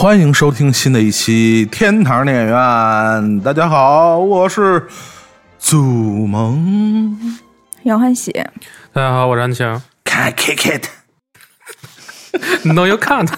[0.00, 2.54] 欢迎收听新的一期《天堂电影院》。
[3.42, 4.86] 大家好，我是
[5.58, 5.82] 祖
[6.24, 7.36] 萌。
[7.82, 8.30] 杨欢喜，
[8.92, 9.82] 大家好，我是安晴。
[10.04, 10.78] 看 kick
[12.62, 13.28] it，No, you can't。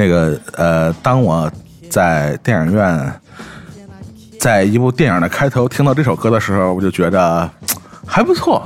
[0.00, 1.52] 这个呃，当我
[1.90, 3.12] 在电影院，
[4.38, 7.46] 在一部电影的开头听到这首歌的时候，我就觉得
[8.06, 8.62] 还不错。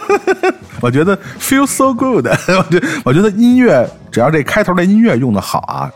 [0.82, 5.90] 我觉得 feel so good，我觉 我觉得音乐只要这开头的音乐用的好啊，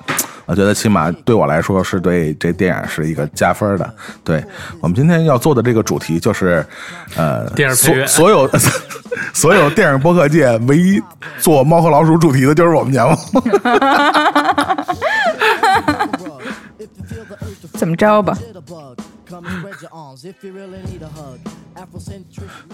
[0.47, 3.95] 我觉得起码对我来说是对这电影是一个加分的。
[4.25, 4.43] 对
[4.81, 6.65] 我们今天要做的这个主题就是，
[7.15, 8.51] 呃，电影所所有
[9.33, 11.01] 所有电影播客界唯一
[11.39, 13.17] 做猫和老鼠主题的就是我们节目。
[17.77, 18.37] 怎么着吧？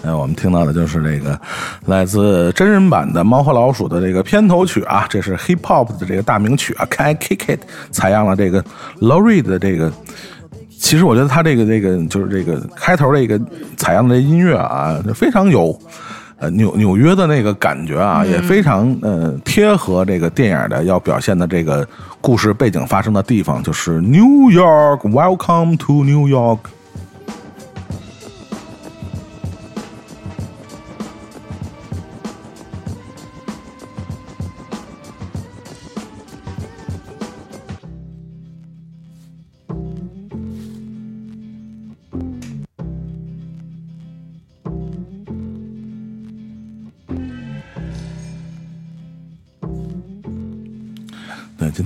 [0.03, 1.39] 呃， 我们听到的就是这个
[1.87, 7.59] 来自真人版的《猫和老鼠》的这个片头曲啊，这是 hip hop 的这个大名曲啊，Can I Kick It，
[7.91, 8.63] 采样了这个
[8.99, 9.91] Laurie 的这个。
[10.79, 13.39] 其实我觉得他这个这个就是这个开头这个
[13.77, 15.79] 采样的音乐啊，非常有
[16.37, 21.87] 呃纽纽约的那个感觉啊，也非常呃贴合这个电影的要表现的这个
[22.21, 26.59] 故事背景发生的地方，就是 New York，Welcome to New York。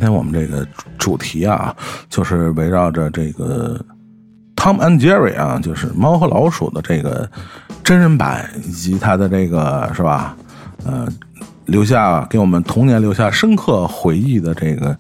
[0.07, 1.75] 天我们这个主主题啊，
[2.09, 3.78] 就是围绕着这个
[4.56, 7.29] Tom and Jerry 啊，就是猫和老鼠的这个
[7.84, 10.35] 真人版，以及它的这个是吧？
[10.85, 11.06] 呃，
[11.66, 14.97] 留下给我们童年留下深刻回忆的这个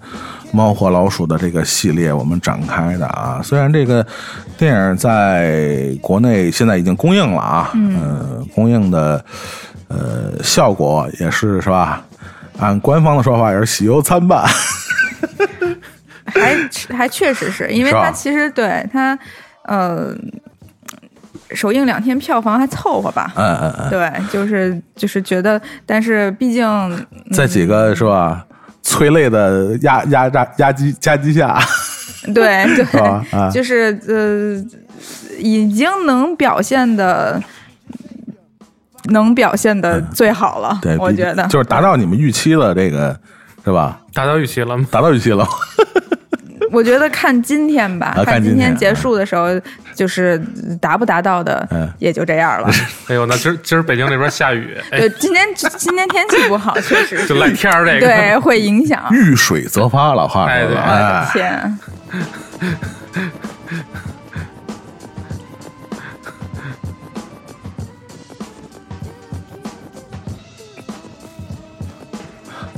[0.51, 3.39] 猫和老鼠的这个系列，我们展开的啊。
[3.41, 4.05] 虽然这个
[4.57, 9.23] 电影在国内现在已经公映了啊，嗯、公映的
[9.87, 12.03] 呃效果也是是吧？
[12.59, 14.43] 按官方的说法也是喜忧参半。
[16.39, 19.17] 还还确实是因为是吧它其实对他，
[19.63, 20.15] 呃，
[21.51, 23.31] 首映两天票房还凑合吧。
[23.35, 28.45] 嗯嗯嗯，对，就是就是觉得，但是毕竟在几个是吧？
[28.83, 31.59] 催泪的压压压压机夹击下，
[32.33, 32.65] 对？
[32.75, 34.63] 对， 啊，就是呃，
[35.37, 37.41] 已经能表现的。
[39.11, 43.17] 能表现的最好了，嗯对，我觉得就是达到你们预期了，这个
[43.63, 44.01] 是吧？
[44.13, 44.85] 达到预期了吗？
[44.91, 45.47] 达到预期了，
[46.71, 49.47] 我觉得看今天吧，啊看今天结束的时候，
[49.95, 50.39] 就是
[50.81, 52.69] 达不达到的嗯，也就这样了。
[53.07, 57.99] 哎呦，那今儿今儿北京那边下雨， 哎，对，今天今天天气不好，确实就赖天儿这个。
[57.99, 59.03] 对，会影响。
[59.11, 61.79] 遇水则发，老话说的，哎，天，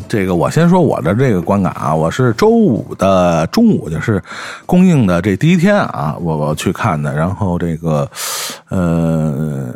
[0.10, 4.22] 这个我先说我的这个观感啊，我是周五的中午，就是
[4.66, 8.10] 公映的这第一天啊，我我去看的，然后这个
[8.70, 9.74] 呃，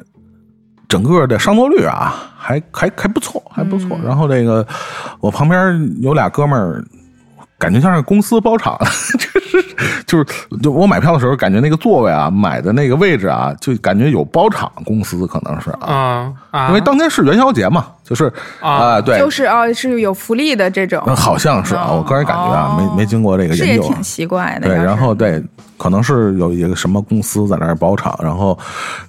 [0.89, 3.97] 整个的上座率啊，还还还不错，还不错。
[4.03, 4.65] 然后这个
[5.19, 6.83] 我旁边有俩哥们儿。
[7.59, 8.77] 感觉像是公司包场，
[9.17, 9.65] 就是
[10.05, 10.25] 就是
[10.61, 24.67] 就我买票的时候，感觉那个座位啊，买的那个位置啊，就感觉有包场公司可能是啊，啊啊，因为当天是元宵节嘛，就是啊啊，对，就是哦，是有福利的这种嗯，，好像是啊，哦我个人感觉啊，哦没没经过这个研究啊，是也挺奇怪的。
[24.67, 25.41] 对，然后对，
[25.77, 28.57] 可能是有一个什么公司在那儿包场，然后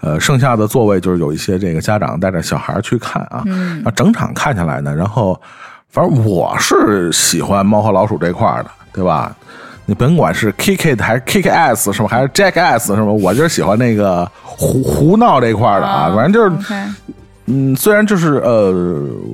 [0.00, 5.38] 呃，剩下的座位就是有一些这个家长带着小孩去看啊，嗯，整场看下来呢，然后
[5.90, 9.34] 反正我是喜欢猫和老鼠这块儿的，对吧？
[9.86, 13.04] 你甭管是 kick it 还是 kick ass 是吧，还是 jack ass 是吧？
[13.04, 16.94] 我就是喜欢那个胡胡闹这块的啊，啊反正就是
[17.46, 18.72] 嗯，虽然就是呃，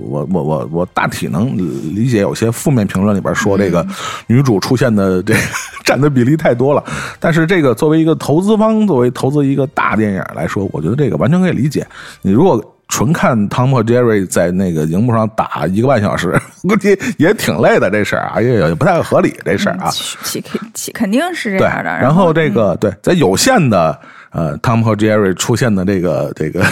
[0.09, 1.57] 我我我我大体能
[1.95, 3.87] 理解有些负面评论里边说这个
[4.27, 5.41] 女主出现的这个
[5.85, 6.83] 占的比例太多了，
[7.19, 11.87] 但是这个作为一个投资方，作为投资一个大电影来说，我觉得这个完全可以理解。
[12.23, 16.37] 你如果纯看汤姆和杰瑞在那个荧幕上打一个半小时，
[16.69, 19.89] 估计也挺累的这事儿啊，也也不太合理这事儿啊。
[19.93, 21.91] 其其其肯定是这对，样的。
[22.01, 23.97] 然后这个对，在有限的
[24.33, 26.65] 呃汤姆和杰瑞出现的这个这个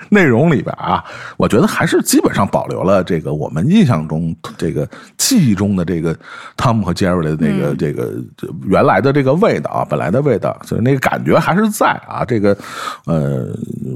[0.08, 1.04] 内容里边啊，
[1.36, 4.88] 我觉得还是基本上保留了这个我们印象中这个
[5.18, 6.16] 记忆中的这个
[6.56, 8.14] 汤姆和杰瑞的那个、这个
[8.66, 12.24] 原来的这个味道啊，本来的味道，所以那个感觉还是在啊。
[12.24, 12.56] 这个
[13.06, 13.48] 呃，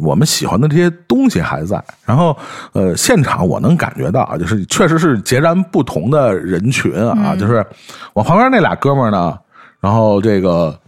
[0.03, 1.83] 我们喜欢的这些东西还在。
[2.05, 2.37] 然后
[2.73, 7.65] 呃，现场我能感觉到啊，就是确实是截然不同的人群啊，就是
[8.13, 9.39] 我旁边那俩哥们儿呢，
[9.81, 10.79] 然后这个。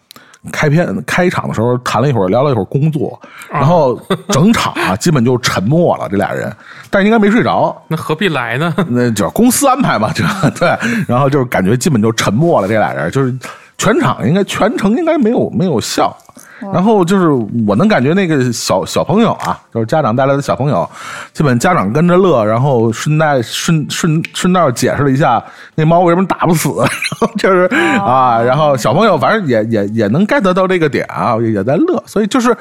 [0.52, 3.20] 开篇开场的时候谈了一会儿，聊了一会儿工作，
[3.50, 6.08] 然后整场啊基本就沉默了。
[6.08, 6.52] 这俩人，
[6.90, 8.74] 但是应该没睡着，那何必来呢？
[8.88, 10.68] 那就是公司安排嘛，这对。
[11.08, 12.68] 然后就是感觉基本就沉默了。
[12.68, 13.34] 这俩人就是
[13.78, 16.16] 全场应该全程应该没有没有笑。
[16.60, 17.28] 然后就是
[17.66, 20.88] 我能感觉那个小小朋友啊，就是家长带来的小朋友，
[21.32, 25.42] 基本家长跟着乐，然后顺带顺顺顺道解释了一下
[25.74, 26.88] 那猫为什么打不死，然
[27.20, 27.64] 后就是
[27.98, 32.56] 啊，然后小朋友反正也也也能 get 到这个点啊，也在乐，所以就是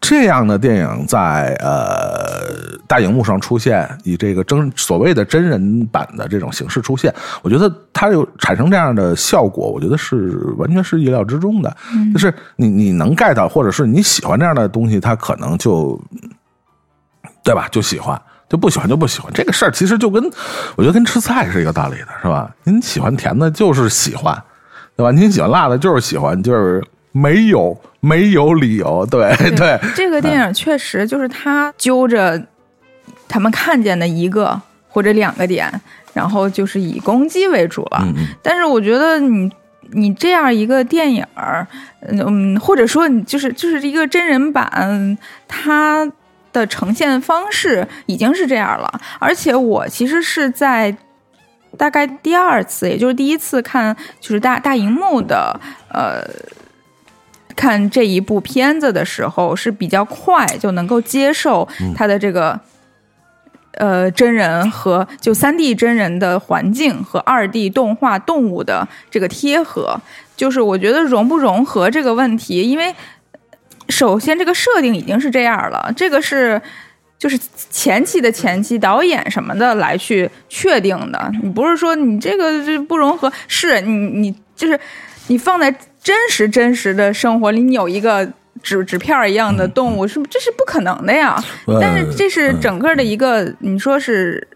[0.00, 11.76] 这样的电影在呃大荧幕上出现，以这个真所谓的真人版的这种形式出现，我觉得它有产生这样的效果，我觉得是完全是意料之中的，
[12.12, 16.00] 就是你你能 get 到，或者是你喜欢这样的东西，它可能就
[17.44, 17.68] 对吧？
[17.70, 18.20] 就喜欢。
[18.48, 20.20] 就不喜欢就不喜欢，这个事儿其实就跟
[20.74, 22.52] 我觉得跟吃菜是一个道理的，是吧？
[22.64, 24.36] 您喜欢甜的，就是喜欢，
[24.96, 25.12] 对吧？
[25.12, 29.78] 您喜欢辣的，就是喜欢，就是没有没有理由，对对。
[29.96, 32.40] 这个电影确实就是他揪着
[33.28, 35.68] 他们看见的一个或者两个点，
[36.12, 38.06] 然后就是以攻击为主了。
[38.42, 39.50] 但是我觉得你
[39.90, 41.66] 你这样一个电影儿，
[42.06, 45.18] 嗯，或者说你就是就是一个真人版，
[45.48, 46.08] 它
[46.52, 49.00] 的呈现方式已经是这样了。
[49.18, 50.96] 而且我其实是在
[51.76, 55.58] 大概第二次，也就是第一次看就是大大荧幕的
[55.88, 56.24] 呃。
[57.60, 62.58] 看这一部片子的时候是比较快就能够接受它的这个、
[63.72, 70.00] 呃真人和就三 D 真人的环境和二 D 动画动物的这个贴合，
[70.34, 72.94] 就是我觉得融不融合这个问题，因为
[73.90, 76.60] 首先这个设定已经是这样了，这个是。
[77.20, 77.38] 就是
[77.70, 83.92] 前期的前期导演什么的来去确定的，你不是说你这个这不融合，是你
[84.22, 84.80] 你就是
[85.26, 85.70] 你放在
[86.02, 88.26] 真实真实的生活里，你有一个
[88.62, 91.42] 纸纸片一样的动物，是不这是不可能的呀。
[91.66, 94.48] 呃但是这是整个的一个，你说是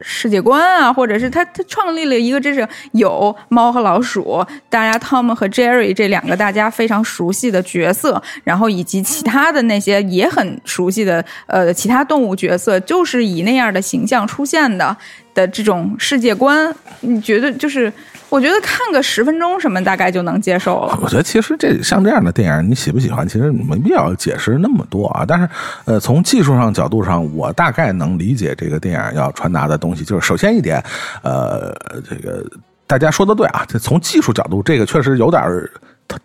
[0.00, 14.96] 世界观啊，或者是他他创立了一个，这是有猫和老鼠，大家 Tom 和 Jerry 这两个大家非常熟悉的角色，然后以及其他的那些也很熟悉的呃其他动物角色，就是以那样的形象出现的
[15.34, 17.92] 的这种世界观，你觉得就是？
[18.28, 20.98] 我觉得看个十分钟什么大概就能接受了。
[21.00, 25.24] 我觉得其实这像这样的电影，你喜不喜欢，其实没必要解释那么多啊。
[25.26, 25.48] 但是，
[25.84, 30.04] 呃，从技术上角度上，我大概能理解这个电影要传达的东西。
[30.04, 30.82] 就是首先一点，
[31.22, 31.74] 呃，
[32.08, 32.44] 这个
[32.86, 35.70] 大家说的对啊，这从技术角度，这个确实有点儿。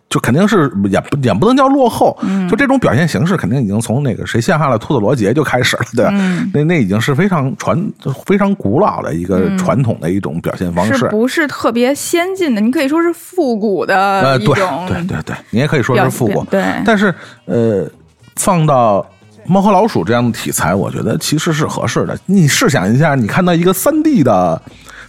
[0.10, 2.18] 就肯定是也不也不能叫落后，
[2.50, 6.12] 就这种表现形式肯定已经从那个谁陷害了兔子罗杰就开始了，对吧？
[6.54, 7.92] 那那已经是非常传
[8.26, 12.62] 非常古老的一个传统的一种表现方式，是不是特别先进的？
[12.62, 17.14] 你可以说是复古的呃，对一种，对对对，你也可以说是复古，对但是
[17.46, 17.90] 呃，
[18.36, 19.06] 放到
[19.46, 22.18] 猫和老鼠这样的题材，我觉得其实是合适的。
[22.26, 24.62] 你试想一下，你看到一个三 D 的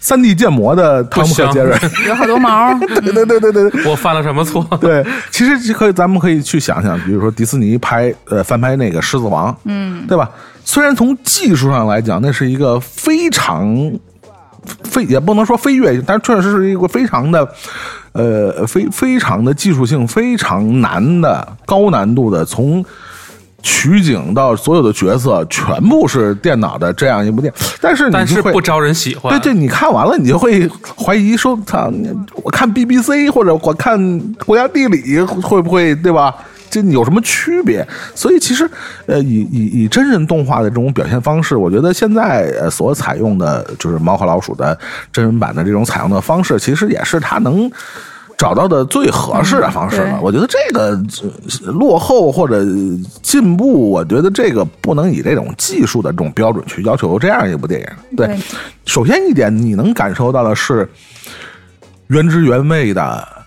[0.02, 1.78] 三 D 建模的汤姆和杰瑞，
[2.08, 2.76] 有好多毛。
[3.00, 3.84] 对对对对对对。
[3.88, 4.66] 我犯了什么错？
[4.80, 10.28] 对，其实可以，咱们可以去想想，比如说迪士尼拍呃翻拍那个《狮子王》，嗯，对吧？
[10.64, 13.92] 虽然从技术上来讲，那是一个非常
[14.82, 17.48] 飞也不能说飞跃，但确实是一个非常的
[18.12, 22.84] 呃非非常的技术性非常难的高难度的从。
[23.62, 29.32] 取景到所有的角色全部是电脑的这样一部电影，但是你但是会不招人喜欢。
[29.32, 31.90] 对对，你看完了，你就会怀疑说：“操，
[32.42, 36.34] 我看 BBC 或者我看国家地理会不会对吧？
[36.70, 38.68] 这有什么区别？”所以其实，
[39.06, 44.76] 呃，以以以真人动画的这种表现方式，我觉得现在呃所采用的就是猫和老鼠的
[45.12, 47.70] 真人版的这种采用的方式，其实也是它能。
[48.42, 50.18] 找到的最合适的方式了。
[50.18, 51.00] 嗯我觉得这个
[51.64, 52.64] 呃落后或者
[53.22, 57.86] 进步，我觉得这个不能以这种技术的这种标准去要求这样一部电影。
[58.16, 58.36] 对，对
[58.84, 60.90] 首先一点，你能感受到的是
[62.08, 63.41] 原汁原味的，呃，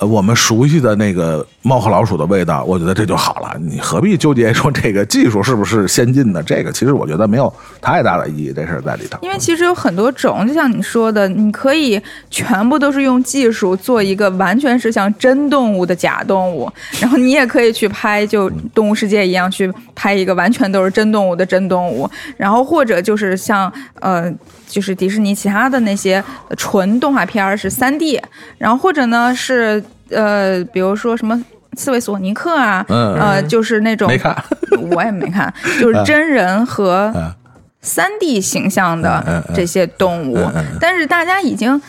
[0.00, 3.56] 呃我们熟悉的那个猫和老鼠的味道，我觉得这就好了。
[3.60, 6.42] 你何必纠结说这个技术是不是先进的？
[6.42, 9.18] 这个其实我觉得没有太大的意义，这事儿在里头。
[9.22, 12.00] 因为其实有很多种，就像你说的，你可以
[12.30, 24.32] 全部都是用技术做一个完全是像真动物的假动物， 然后你也可以去拍，就动物世界一样去拍一个完全都是真动物的真动物，然后或者就是像呃，
[24.68, 26.22] 就是迪士尼其他的那些
[26.56, 28.20] 纯动画片儿是三 D，
[28.58, 31.42] 然后或者呢是呃，比如说什么。
[31.76, 34.34] 刺猬索尼克啊，嗯呃，就是那种没看，
[34.90, 37.32] 我也没看， 就是真人和嗯
[37.82, 41.80] 三 D 形象的嗯这些动物嗯嗯嗯，但是大家已经。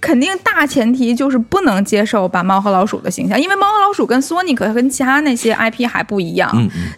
[0.00, 6.48] 肯定大前提就是不能接受把猫和老鼠的形象，因为猫和老鼠跟索尼克跟其他那些 IP 还不一样，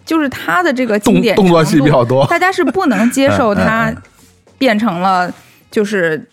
[0.05, 3.97] 就是它的这个经典动动作戏比较多大家是不能接 受它嗯
[4.61, 5.33] 变成了
[5.71, 6.23] 就是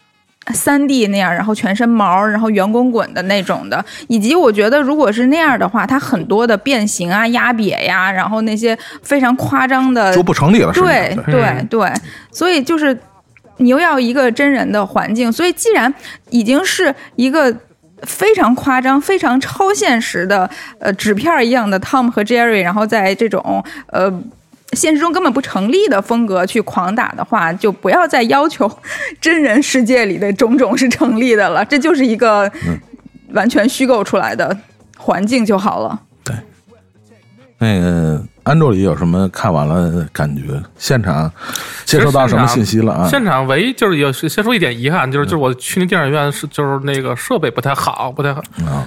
[0.52, 11.66] 三 D 那样，然后全身毛，然后圆滚滚的那种的，以及我觉得如果是那样的话，它很多的变形啊、压瘪呀，然后那些非常夸张的就不成立了，对对。
[11.70, 11.90] 对
[12.30, 12.94] 所以就是
[13.56, 15.92] 你又要一个真人的环境，所以既然
[16.28, 17.50] 已经是一个
[18.02, 24.12] 非常夸张、非常超现实的呃纸片一样的 Tom 和 Jerry，然后在这种呃。
[24.72, 28.70] 现实中根本不成立的风格去狂打的话，就不要再要求
[29.20, 32.78] 真人世界里的种种是成立的了，这就是一个嗯
[33.32, 34.56] 完全虚构出来的
[34.96, 36.00] 环境就好了。
[36.25, 36.34] 对
[37.58, 40.43] 那个安卓里有什么看完了感觉？
[40.78, 41.31] 现场
[41.85, 43.09] 接收到什么信息了啊？
[43.09, 48.43] 现场唯一就是有先说一点遗憾，就是就是我去那电影院是就是那个设备不太好，不太好。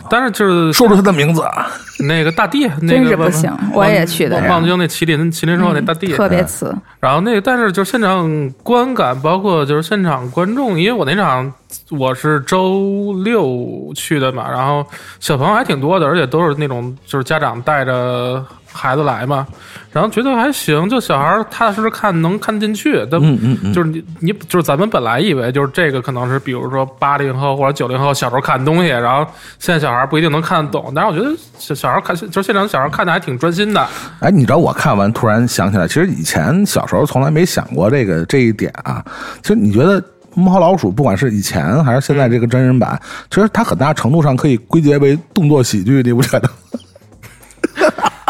[0.09, 1.67] 但是就是说出他的名字啊！
[1.99, 11.53] 那个大地，那真个是不行我也去的望望京那麒麟麒麟兽那大地，特别次，然后那个，但是就是现场观感，包括就是现场观众，因为我那场
[11.91, 14.83] 我是周六去的嘛，然后
[15.19, 19.45] 小朋友还挺多的，而且都是那种就是家长带着孩子来嘛，
[19.91, 33.87] 然后觉得还行，就小孩踏踏实实看能看进去，但嗯嗯嗯，就是你你就是咱们本来以为就是这个可能是比如说八零后或者九零后小时候看东西，然后现在小孩不一定能看得懂，但是我觉得小小孩看就是现场小孩看的还挺专心的，
[34.19, 39.03] 哎，你知道我看完突然想起来，其实以前小时候从来没想过这个这一点啊。
[39.41, 40.01] 其实你觉得
[40.33, 42.99] 《猫和老鼠》不管是以前还是现在这个真人版，
[43.29, 46.49] 其实它很大程度上可以归结为动作喜剧，你不觉得？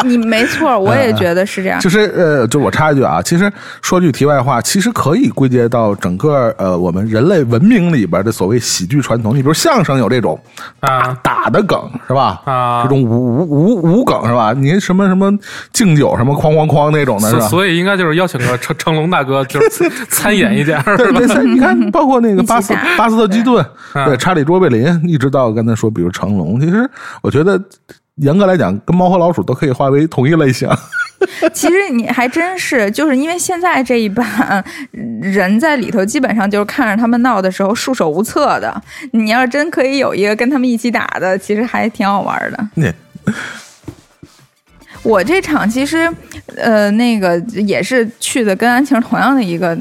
[0.08, 1.80] 你没错， 我也觉得是这样。
[1.80, 9.34] 就是呃，就我插一句啊，其实说句题外话，其实可以归结到整个呃我们人类文明里边的所谓喜剧传统。
[9.36, 10.38] 你比如相声有这种
[10.80, 12.40] 啊打的梗是吧？
[12.44, 14.52] 啊这种无无无无梗是吧？
[14.52, 15.32] 您什么什么
[15.72, 17.40] 敬酒什么哐哐哐那种的是吧？
[17.48, 20.96] 所所以应该就是邀请个成成龙大哥，就是 参演一点，是吧？
[20.96, 26.88] 对对对，你看，包括那个巴斯巴斯特基顿，嗯对查理卓别林，一直到刚才说，比如成龙，其实
[27.22, 27.60] 我觉得
[28.16, 30.68] 严格来讲，跟猫和老鼠都可以划为同一类型。
[31.54, 38.82] 其实你还真是，就是因为现在这一版人在里头，基本上就是看着他们闹的时候束手无策的。
[39.12, 42.68] 你要是真可以有一个跟他们一起打的，其实还挺好玩的。
[42.74, 42.92] 那
[45.04, 46.12] 我这场其实，
[46.56, 49.78] 呃，那个也是去的跟安晴同样的一个，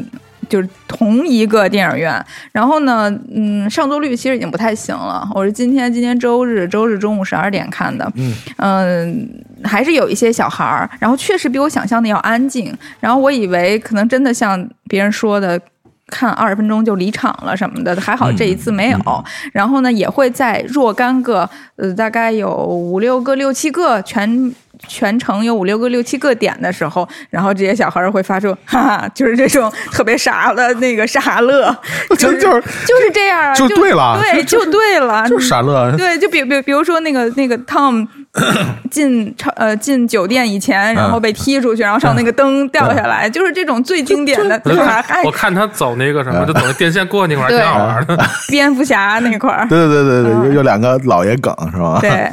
[0.52, 2.24] 就是同一个电影院。
[2.52, 5.28] 然后呢，嗯，上座率其实已经不太行了。
[5.34, 9.30] 我是今天今天周日，周日中午十二点看的，嗯嗯，
[9.64, 12.78] 还是有一些小孩儿，然后确实比我想象的要安静。
[13.00, 15.60] 然后我以为可能真的像别人说的。
[16.14, 19.00] 看二十分钟就离场了什么的，还好这一次没有。
[19.54, 24.54] 然后呢，也会在若干个，呃，大概有五六个、六七个全
[24.88, 31.76] 全程有五六个、六七个点的时候，然后这些小孩儿会发出哈哈，就是这种特别傻的那个傻乐，
[32.18, 38.08] 就是就是就是这样啊，就对了对，就就对了，就是傻乐，对，就比比比如说那个那个 Tom
[38.90, 44.76] 进超呃进酒店以前，然后被踢出去，然后上那个灯掉下来，就是这种最经典的，我？
[44.76, 48.18] 看还我看他走那个什么，就走那电线过那块儿， 挺好玩的。
[48.48, 52.00] 蝙蝠侠那块儿，对对对对嗯对，有有两个老爷梗是吧？
[52.02, 52.30] 对。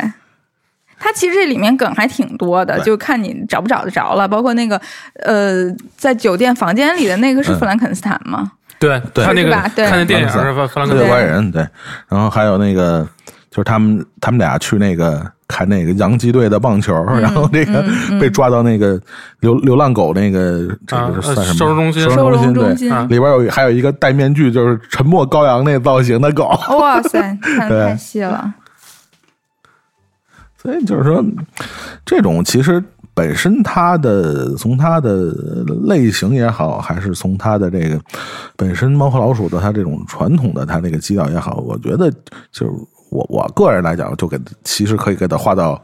[0.98, 4.26] 它其实这里面梗还挺多的，就看你找不找得着了。
[4.26, 4.80] 包括那个，
[5.24, 8.52] 呃，在酒店房间里的那个是弗兰肯斯坦吗？
[8.78, 9.24] 对，对。
[9.24, 9.70] 他那个吧？
[9.74, 9.86] 对。
[9.86, 10.66] 看那电影是吧？
[10.66, 11.26] 弗兰克斯坦。
[11.26, 11.66] 人对，
[12.08, 13.06] 然后还有那个
[13.50, 17.84] 就是他们他们俩去那个看那个洋基队的棒球，嗯然后那个
[18.20, 19.00] 被抓到那个
[19.40, 21.58] 流流浪狗那个这啊个是算什么？
[21.58, 22.02] 收容中心。
[22.02, 28.52] 收收容中心，对里边有还有一个戴面具，就是沉默羔羊那造型的狗，哇塞，太细了。
[30.68, 31.24] 所以就是说，
[32.04, 32.82] 这种其实
[33.14, 35.32] 本身它的从它的
[35.84, 37.98] 类型也好，还是从它的这个
[38.54, 42.10] 本身猫和老鼠的它这种传统的它那个基调也好，我觉得
[42.52, 42.70] 就是
[43.10, 45.80] 我我个人来讲，就给其实可以给它划到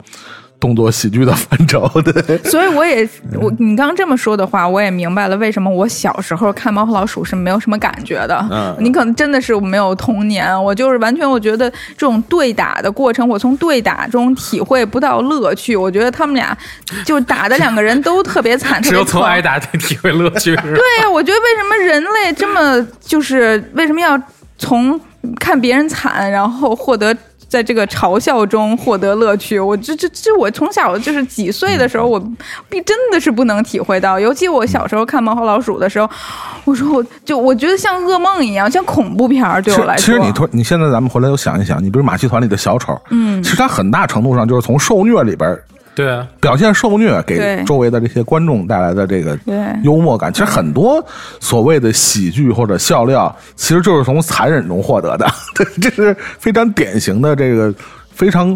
[0.65, 1.87] 动作喜剧的范畴。
[2.01, 3.07] 对，所以我也
[3.39, 8.35] 我你刚刚这么说的话，我也明白了为什么我小时候看《猫和老鼠》是没有什么感觉的。
[8.49, 15.75] 嗯你可能真的是没有童年，我就是完全我觉得这种对打的过程，我从对打中体会不到乐趣。
[15.75, 16.57] 我觉得他们俩
[17.05, 18.95] 就打的两个人都特别惨， 只。
[18.95, 20.55] 有从挨打才体会乐趣。
[20.55, 24.19] 对呀、我觉得为什么人类这么就是为什么要
[24.57, 24.99] 从
[25.39, 27.15] 看别人惨，然后获得
[27.47, 29.59] 在这个嘲笑中获得乐趣？
[29.59, 32.19] 我这这这，我从小就是几岁的时候，我
[32.69, 34.19] 必真的是不能体会到。
[34.19, 36.09] 尤其我小时候看《猫和老鼠》的时候，
[36.65, 40.05] 我说我就我觉得像噩梦一样，像恐怖片儿对我来说。
[40.05, 45.57] 其实你突你现在咱们回来又想一想，你比如马戏团里的小丑，嗯其实他很大程度上就是从受虐里边
[45.95, 49.37] 对啊，表现受虐给周围的这些观众带来的这个
[49.83, 50.31] 幽默感。
[50.31, 51.03] 其实很多
[51.39, 55.25] 所谓的喜剧或者笑料，其实就是从残忍中获得的。
[55.55, 57.73] 对，这是非常典型的这个
[58.11, 58.47] 非常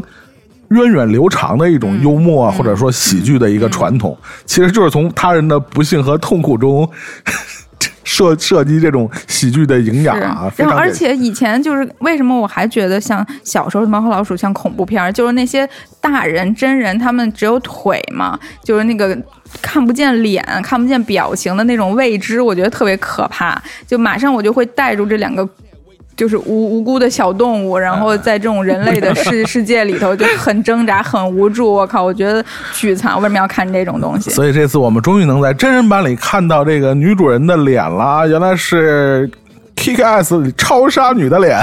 [0.67, 4.15] 源远流长的一种幽默啊或者说喜剧的一个传统，
[4.46, 6.88] 其实就是从他人的不幸和痛苦中
[8.09, 10.51] 涉涉及这种喜剧的营养啊。
[10.57, 15.69] 然后而且以前就是为什么我还觉得像小时候的《猫和老鼠》像恐怖片儿，就是那些
[16.01, 19.15] 大人真人他们只有腿嘛，就是那个
[19.61, 23.61] 看不见脸、看不见表情的那种未知，我觉得特别可怕。
[23.85, 25.47] 就马上我就会带入这两个。
[26.19, 31.73] 就是无无辜的小动物，然后在这种人类的世 世界里头就很挣扎、很无助。
[31.73, 33.15] 我靠，我觉得巨惨。
[33.15, 34.29] 为什么要看这种东西？
[34.31, 39.31] 所以这次我们终于能在真人版里看到这个女主人的脸了，原来是
[39.77, 41.57] Kick Ass 里超杀女的脸。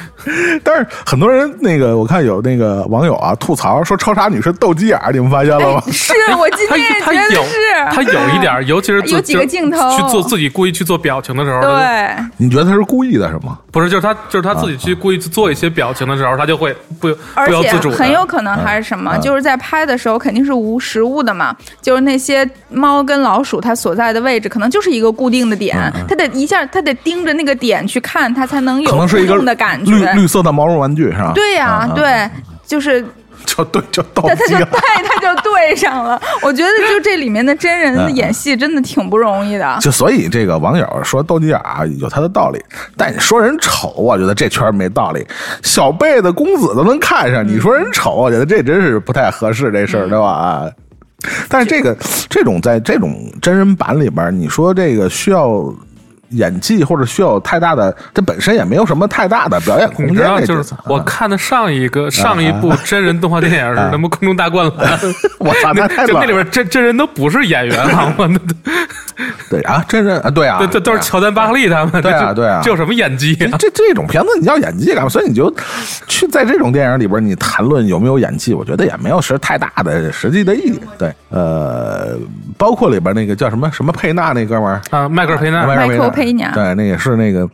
[0.62, 5.82] 但是很多人那个，我看有那个网友啊吐槽说超杀女是斗鸡眼儿，你们发现了吗？
[5.86, 7.60] 哎，是我今天也觉得是，
[7.90, 12.10] 他有一点，尤其是做有几个镜头去做自己故意去做表情的时候，对。
[12.36, 13.58] 你觉得他是故意的是吗？
[13.70, 25.76] 不是就是他就是他自己去故意去做一些表情的时候，他就会不而且不由自主很有可能还是什么，嗯就是在拍的时候肯定是无实物的嘛，就是那些猫跟老鼠它所在的位置可能就是一个固定的点，
[26.08, 29.54] 它得一下它得盯着那个点去看，它才能有可能是一个的
[29.90, 30.12] 感绿觉。
[30.14, 31.32] 绿色的毛绒玩具是吧？
[31.34, 32.28] 对呀、对，
[32.66, 33.04] 就是
[33.46, 34.56] 就对就逗他他就。
[34.56, 36.20] 对他就对上了。
[36.42, 39.78] 我觉得就这里面的真人嗯演戏真的挺不容易的。
[39.80, 42.62] 就所以这个网友说斗鸡眼啊有他的道理，
[42.96, 45.26] 但你说人丑，我觉得这圈没道理。
[45.62, 50.26] 小贝的公子都能看上，你说人丑，我觉得这真是不太合适这事儿，对吧？
[50.26, 50.70] 啊。
[51.48, 51.96] 但是这个
[52.28, 55.72] 这种在这种真人版里边，你说这个需要
[56.34, 60.74] 演技或者需要太大的，这本身也没有什么太大的表演空间你知道，就是。
[60.86, 64.98] 我看的上一个上一部 真人动画电影是啊什么《空中大灌篮》，
[65.38, 66.32] 我操， 那太就那里。
[66.32, 68.28] 边真真人都不是演员，好吗？
[68.28, 68.38] 那
[69.48, 72.02] 对啊，真人啊，对啊，这这都是乔丹·巴克利他们。
[72.02, 73.56] 对啊对啊这有什么演技啊？
[73.58, 75.08] 这这种片子你要演技干嘛？
[75.08, 75.54] 所以你就
[76.08, 80.80] 去在这种电影里边，你谈论有没有演技，我觉得也没有是太大的实际的意义。
[80.98, 82.16] 对，呃，
[82.58, 86.10] 包括里边那个叫什么什么佩纳那哥们儿，啊，迈克尔·佩纳，迈克尔迈克
[86.52, 87.48] 对，那也是那个。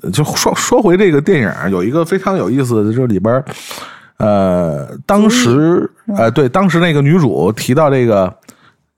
[0.00, 3.44] 呃就说说回这个电影，有一个非常有意思的，就是里边，
[4.16, 8.34] 呃，当时呃，对，当时那个女主提到这个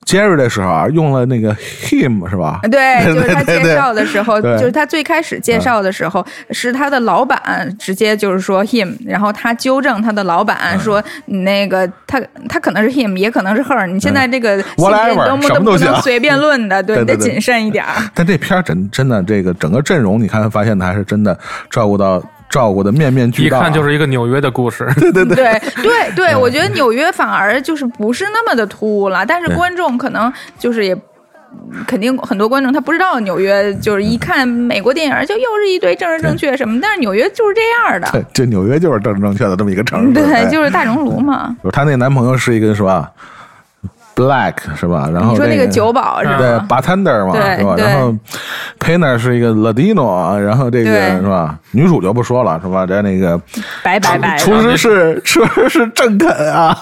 [0.07, 2.61] Jerry 的时候啊，用了那个 him 是吧？
[2.71, 10.47] 对， 就是他介绍的时候，就是他最开始介绍的时候，是他的老板直接就是说 him，然后他纠正他的老嗯。
[10.47, 17.95] 板说，你那个他他可能是 him，也可能是 her，你现在这个性别都不能随便论的，对， 得谨慎一点儿。
[18.15, 21.39] 但这片儿真真的这个整个阵容，你看发现他还是真的
[21.71, 22.23] 照顾到
[22.55, 24.89] 照顾的面面俱到啊，一看就是一个纽约的故事。
[25.01, 30.97] 对对对对对，我觉得纽约反而就是不是那么的突兀了，但是观众可能就是也。
[31.87, 40.13] 肯定很多观众他不知道纽约，就是一看美国电影就又是一堆政治正确什么，但是纽约就是这样的，对，这纽约就是政治正确的这么一个城市。
[40.13, 41.57] 对，哎就是大熔炉嘛。
[41.63, 43.09] 就 是她那男朋友是一个是吧
[44.17, 45.09] ，Black 是吧？
[45.13, 47.75] 然后你说那个个酒保是吧对？bartender 嘛，对是吧？
[47.77, 48.15] 然后
[48.81, 51.59] Painter 是一一个 Latino 啊，然后这个是吧？
[51.73, 52.87] 女主就不说了是吧？
[52.87, 53.39] 在那个
[53.83, 54.55] 白白白厨。
[54.61, 56.77] 师是厨师是 郑肯啊，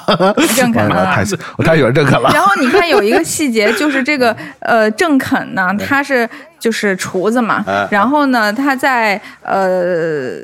[0.55, 1.25] 郑肯我啊太
[1.57, 2.31] 我太喜欢郑肯了。
[2.33, 10.35] 然后你看有一个细节，就是这个 呃郑肯呢，他是就是厨子嘛哎，然后呢他在呃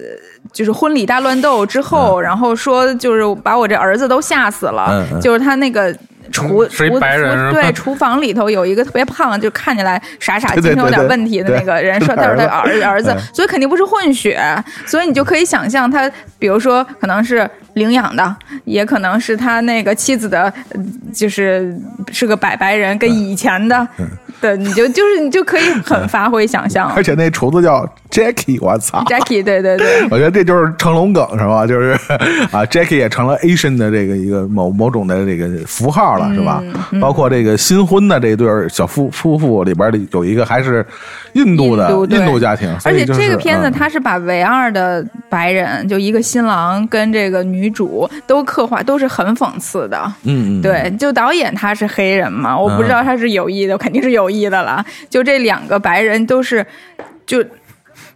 [0.53, 5.95] 就是婚礼大乱斗之后，然后说就是把我这儿子都吓死了嗯，嗯就是他那个。
[6.31, 7.01] 厨厨厨
[7.53, 14.41] 对，厨房里头有一个特别胖，就看起来傻傻、精神有点问题的那个人，是说他是他他儿 儿子嗯，所以肯定不是混血，
[14.87, 20.81] 所以你就可以想象他，比如说可能是领养的，也可能是他那个妻子的，呃
[21.13, 21.75] 就是
[22.13, 23.87] 是个白白人，跟以前的，
[24.41, 27.03] 对，你就就是你就可以很发挥想象 而。
[27.03, 31.67] 且那厨子叫 Jackie，我操 Jackie，对对对，我觉得这就是成龙梗是吧？
[31.67, 31.93] 就是
[32.53, 36.63] 啊，Jackie 也成了 Asian 的这个一个某某种的这个符号了是吧？
[36.93, 40.85] 嗯包括这个新婚的这对儿小夫夫妇里边的有一个还是
[41.35, 50.01] 印度的印度家庭，所而且这个片子嗯它是把唯二的白人，就一个新郎跟这个女主都刻画都是很讽刺的。
[50.25, 54.85] 嗯嗯对，就导演他是黑人嘛，我不知道他是有意的，肯定是有意的了。
[55.09, 56.67] 就这两个白人都是，
[57.27, 57.45] 就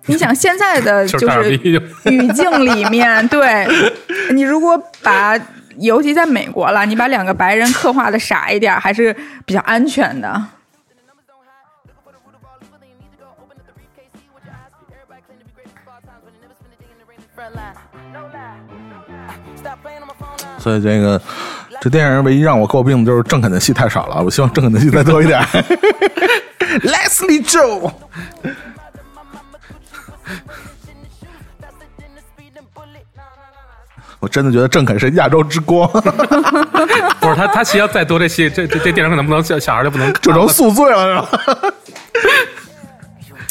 [0.07, 1.55] 你想现在的就 就是
[2.11, 3.67] 语境里面，对
[4.33, 5.39] 你如果把。
[5.79, 9.11] 尤其在美国了，你把两个白人刻画的傻一点，还是
[9.47, 10.45] 比较安全的。
[20.59, 21.19] 所以这个
[21.83, 25.43] 这电影唯一让我诟病的就是郑肯的戏太少了，我希望郑肯的戏再多一点。
[26.85, 27.93] Leslie Joe，
[34.21, 35.91] 我真的觉得郑肯是亚洲之光，
[37.19, 41.73] 不是他他戏要再多，这戏这这这电影可能不能小小孩就不能看就成宿醉了是吧？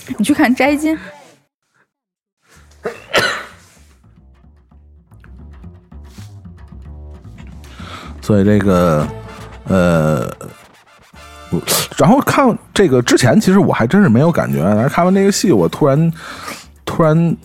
[0.18, 0.96] 你去看《摘金》，
[8.22, 9.06] 所以这个
[9.66, 10.30] 呃，
[11.50, 11.62] 我
[11.98, 16.12] 然后看这个之前，其实我还真是没有感觉，但是看完这个戏，我突然
[16.86, 17.36] 突然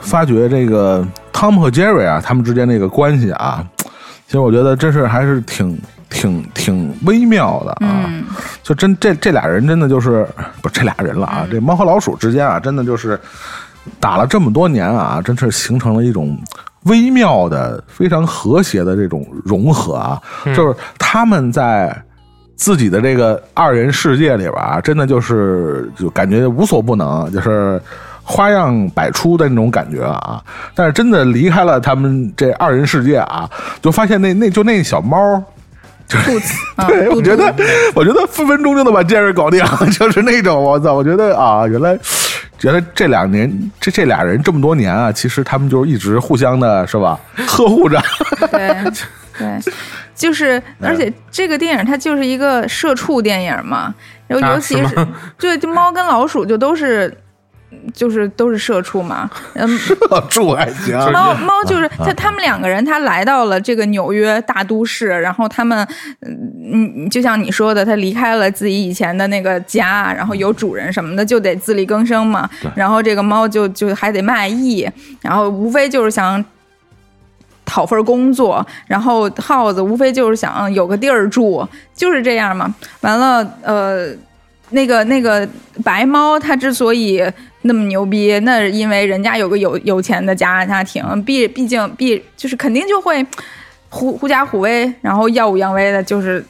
[0.00, 3.66] 发觉这个汤姆和杰瑞啊，他们之间这个关系啊，
[4.26, 5.78] 其实我觉得真是还是挺
[6.08, 8.04] 挺挺微妙的啊。
[8.06, 8.24] 嗯，
[8.62, 10.26] 就真这这俩人真的就是
[10.62, 13.18] 不是这俩人了啊，这猫和老鼠之间啊，真的就是
[13.98, 16.38] 打了这么多年啊，真是形成了一种
[16.84, 20.20] 微妙的、非常和谐的这种融合啊，
[20.54, 21.94] 就是他们在。
[22.56, 27.80] 自己的这个二人世界里边啊，真的就是就感觉无所不能，就是
[28.22, 30.44] 花样百出的那种感觉啊。
[30.74, 33.48] 但是真的离开了他们这二人世界啊，
[33.80, 35.42] 就发现那那就那小猫，
[36.06, 37.50] 兔子，啊对，我觉得，
[37.94, 39.64] 我觉得分分钟就能把杰瑞搞定，
[39.98, 41.98] 就是那种我操，我觉得啊，原来
[42.62, 48.00] 原来这两年这这俩人这么多年啊，其实他们就是一直互相的是吧， 呵护着。
[48.50, 48.76] 对
[49.38, 49.58] 对，
[50.14, 53.94] 就是，而且这个电影它就是一个社畜电影嘛，
[54.26, 55.06] 然后啊尤其是
[55.38, 57.16] 对，就猫跟老鼠就都是。
[57.94, 59.68] 就是都是社畜嘛，嗯，
[60.28, 65.86] 住还行，猫猫就是他，他们两个人，他来到了这个纽约大都市，然后他们，
[66.20, 72.48] 嗯，就像你说的，他离开了自己以前的那个家，然后有主人什么的，就得自力更生嘛。
[72.74, 74.88] 然后这个猫就就还得卖艺，
[75.20, 76.44] 然后无非就是想
[77.64, 82.74] 讨份工作，然后耗子无非就是想有个地儿住，就是这样嘛。
[83.02, 84.08] 完了，呃，
[84.70, 85.48] 那个那个
[85.84, 87.24] 白猫，它之所以
[87.62, 93.24] 那么牛逼，那是因为人家有个有有钱的家家庭，毕毕竟毕就是肯定就会
[93.90, 96.44] 狐狐假虎威，然后耀武扬威的，就是。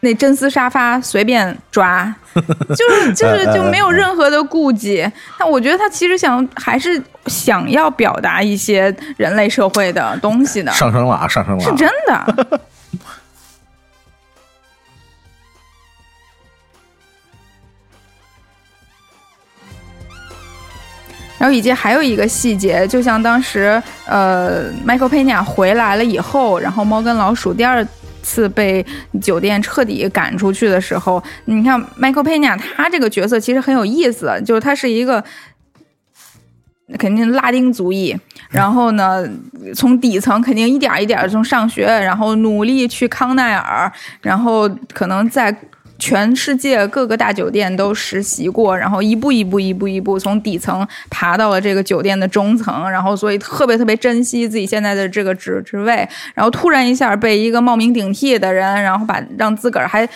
[0.00, 5.04] 那真丝沙发随便抓， 就是就是就没有任何的顾忌。
[5.40, 12.60] 那我觉得他其实想还是想要表达一些人类社会的东西的，上升了啊，上升了啊，是真的。
[21.38, 27.86] 然后以及还有一个细节，就像当时呃，Michael Pena 回来了以后，然后猫跟老鼠第二
[28.22, 28.84] 次被
[29.22, 35.24] 酒店彻底赶出去的时候，你看 Michael Pena 他这个角色其实很有意思，就是他是一个。
[36.98, 38.16] 肯定拉丁族裔，
[38.48, 39.22] 然后呢，
[39.74, 45.54] 从底层肯定一点一点从上学，然后努力去康奈尔，然后可能在
[45.98, 60.08] 全世界各个大酒店都实习过，然后一步一步一步一步从底层爬到了这个酒店的中层，然后所以特别特别珍惜自己现在的这个职职位，然后突然一下被一个冒名顶替的人，然后把让自个儿还。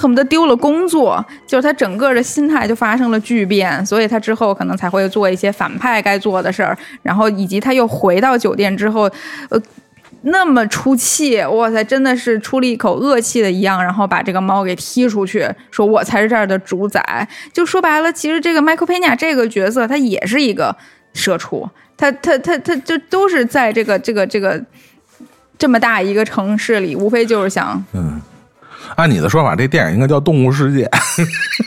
[0.00, 9.02] 恨不得丢了工作，就是他整个的心态就发生了巨变，所以他之后可能才会做一些反派该做的事儿，然后以及他又回到酒店之后，
[9.50, 9.60] 呃，
[10.26, 17.28] 那么出气，哇塞，真的是出了一口恶气的一样，然后把这个猫给踢出去，说我才是这儿的主宰。
[17.52, 20.74] 就说白了，其实这个麦克佩尼亚这个角色，他也是一个
[21.12, 24.62] 社畜，他他他他就都是在这个这个这个
[25.58, 27.84] 这么大一个城市里，无非就是想。
[27.92, 28.20] 嗯，
[28.96, 30.86] 按你的说法，这电影应该叫《动物世界》。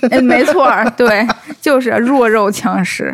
[0.10, 1.28] 哎，没错，对，
[1.62, 3.13] 就是弱肉强食。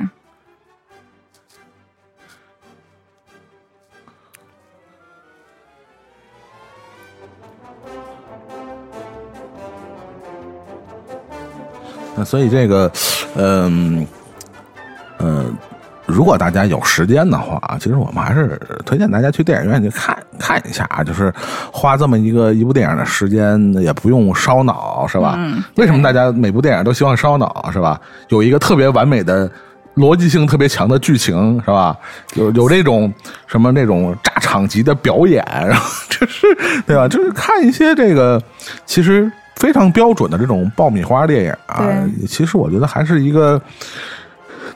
[12.24, 12.92] 所以这个，
[13.36, 14.06] 嗯、
[16.06, 21.34] 如果大家有时间的话，其实我们还是推荐大家去电影院去看看一下啊，就是
[21.72, 25.36] 花这么一个一部电影的时间，也不用烧脑，是吧？
[25.38, 28.00] 嗯为什么大家每部电影都希望烧脑，是吧？
[28.30, 29.50] 有一个特别完美的。
[29.96, 31.96] 逻辑性特别强的剧情是吧？
[32.34, 33.14] 有有这种
[33.46, 36.48] 什么那种炸场级的表演，然后 就是
[36.88, 37.08] 对吧？
[37.08, 38.42] 就是看一些这个
[38.88, 43.62] 其实非常标准的这种爆米花电影啊，其实我觉得还是一个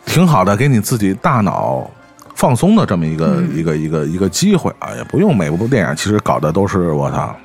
[0.06, 1.90] 挺好的，给你自己大脑
[2.36, 7.36] 放松的这么一个、一个一个一个机会啊，也不用每部电影其实搞的都是我操。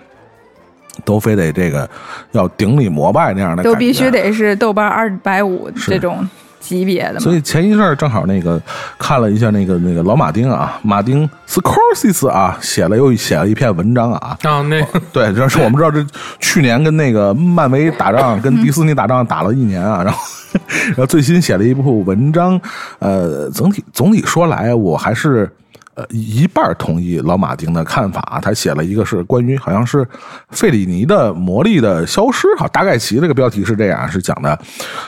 [1.07, 1.89] 都非得这个
[2.33, 6.29] 要顶礼膜拜那样的都必须得是豆瓣二百五这种
[6.63, 7.21] 级别的嘛。
[7.21, 8.59] 所以前一阵儿正好那个
[8.99, 14.39] 看了一下那个那个老马丁啊，马丁斯科西斯啊，写了又写了一篇文章啊。
[14.45, 14.81] 啊，那
[15.13, 16.03] 对，这是我们知道，这
[16.39, 20.19] 去年跟那个漫威打仗，跟迪士尼打仗打了一年啊，然后
[20.89, 22.59] 然后最新写了一部文章，
[23.01, 25.51] 呃，总体总体说来，我还是。
[25.95, 30.07] 呃，一半同意老马丁的看法，他写了一个是关于好像是
[30.51, 34.59] 费里尼的魔力的消失，哈，大概其这个标题是这样，是讲的，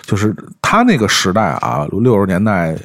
[0.02, 2.76] 就是他那个时代啊，六十年代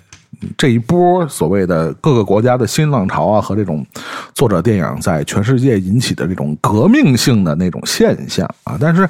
[0.58, 3.86] 这一波所谓的各个国家的新浪潮啊，和这种
[4.34, 9.08] 作者电影在全世界引起的这种革命性的那种现象啊，但是。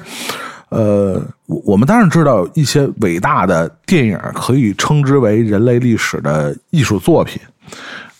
[0.70, 7.42] 呃，我们当然知道一些伟大的电影可以称之为人类历史的艺术作品，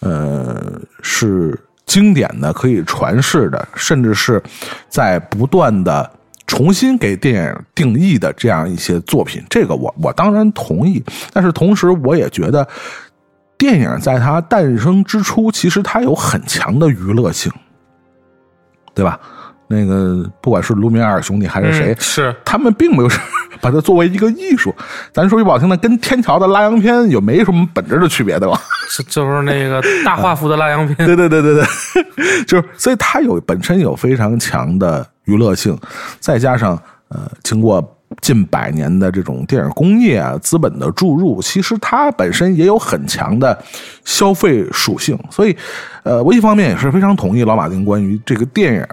[0.00, 4.42] 呃，是经典的、可以传世的，甚至是
[4.88, 6.10] 在不断的
[6.46, 9.42] 重新给电影定义的这样一些作品。
[9.50, 12.66] 这个我我当然同意，但是同时我也觉得，
[13.58, 17.52] 电影在它诞生之初，其实它有很强的娱乐性，
[18.94, 19.20] 对吧？
[19.68, 23.08] 那个不管是卢米埃尔兄弟还是谁，嗯是他们并没有
[23.60, 24.74] 把它作为一个艺术。
[25.12, 28.60] 咱说句不好听的，跟天桥的拉洋片有没什么本质的区别，对吧？
[28.90, 35.78] 这就是那个大画幅的拉洋片，对对对对对， 就是所以它有本身有非常强的娱乐性，
[36.18, 43.56] 再加上呃，经过近百年的这种电影工业啊资本的注入，其实它本身也有很强的
[44.04, 45.16] 消费属性。
[45.30, 45.56] 所以，
[46.02, 48.84] 呃，我一方面也是非常同意老马丁关于这个电影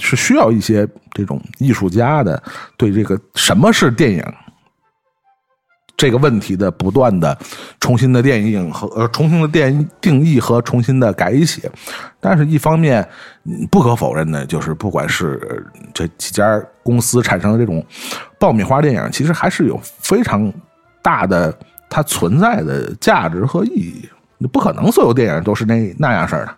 [0.00, 2.42] 是需要一些这种艺术家的
[2.76, 4.24] 对这个什么是电影。
[5.96, 7.36] 这个问题的不断的
[7.78, 11.70] 重新的电影和呃重新的电定义和重新的改写，
[12.18, 13.06] 但是一方面
[13.70, 17.84] 不可否认的就是，不管是这几家公司产生的这种
[18.38, 20.50] 爆米花电影，其实还是有非常
[21.02, 21.54] 大的
[21.90, 24.08] 它存在的价值和意义。
[24.50, 26.56] 不可能所有电影都是那那样式的，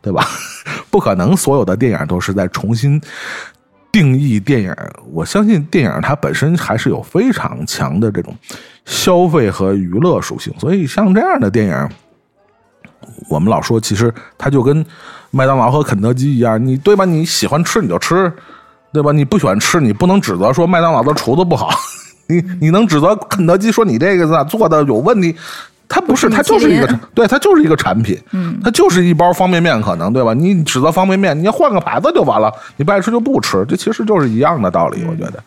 [0.00, 0.26] 对吧？
[0.90, 3.00] 不可能所有的电影都是在重新
[3.90, 4.74] 定义电影。
[5.12, 8.34] 我相信电影它本身还是有非常强的这种
[8.84, 11.88] 消费和娱乐属性，所以像这样的电影，
[13.28, 14.84] 我们老说其实它就跟
[15.30, 17.04] 麦当劳和肯德基一样，你对吧？
[17.04, 18.30] 你喜欢吃你就吃，
[18.92, 19.12] 对吧？
[19.12, 21.70] 你不喜欢吃，你不能指责说麦当劳的厨子不好，
[22.28, 25.34] 你你能指责肯德基说你这个咋做的有问题？
[25.94, 30.32] 它不是，它就是一个米其林，对，它就是一个产品，嗯，它就是一包方便面，可能对吧？
[30.32, 35.42] 你指责方便面，你要换个牌子就完了，你不爱吃就不吃，这其实就是一样的道理，我觉得。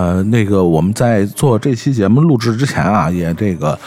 [0.00, 3.78] 呃，那个我们在做这期节目录制之前啊，也这个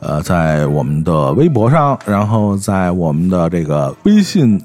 [0.00, 4.58] 呃，在我们的微博上，然后在我们的这个微信，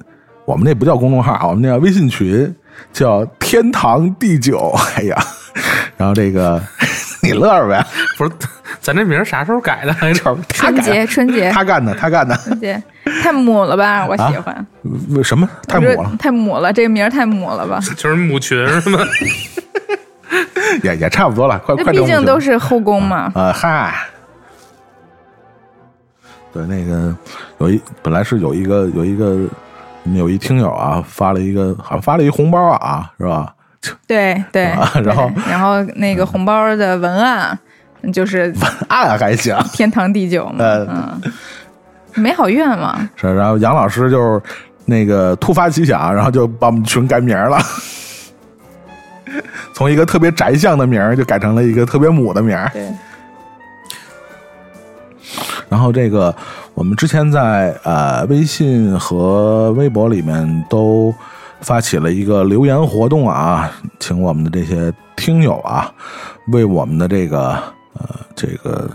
[0.46, 2.56] 我们那不叫公众号啊，我们那叫微信群，
[2.94, 4.74] 叫天堂地久。
[4.96, 5.22] 哎呀，
[5.98, 6.64] 然后这个
[7.22, 7.86] 你乐着呗，
[8.18, 8.32] 不是，
[8.80, 9.94] 咱这名啥时候改的
[10.48, 12.82] 春节，春节，他干的，他干的，春节，
[13.22, 14.08] 太母了吧？
[14.08, 14.66] 我喜欢，
[15.10, 16.16] 为什么太母了？
[16.18, 17.82] 太母了，这个名太母了吧？
[17.98, 19.00] 就是母群是吗？
[20.84, 23.32] 也也差不多了，快那毕竟都是后宫嘛。
[23.36, 23.94] 呃，嗨，
[26.54, 27.16] 对，那个
[27.60, 29.38] 有一本来是有一个有一个
[30.14, 33.54] 有一听友啊发了一个好像发了一红包啊，是吧？
[34.08, 34.64] 对对
[35.04, 37.58] 然后然后那个红包的文案
[38.12, 38.52] 就是
[38.88, 41.22] 按还行天长地久嘛，呃嗯，
[42.16, 43.10] 美好愿望。
[43.16, 44.42] 是，然后杨老师就是
[44.86, 47.60] 那个突发奇想，然后就把我们群改名了。
[49.74, 52.70] 从一个特别宅相的名儿，就改成了一个特别母的名儿。
[52.74, 52.90] 对，
[55.70, 56.36] 然后这个
[56.74, 61.14] 我们之前在呃微信和微博里面都
[61.62, 65.92] 发起了一个留言活动啊，请我们的这些听友啊，
[66.52, 67.52] 为我们的这个
[67.94, 68.90] 呃这个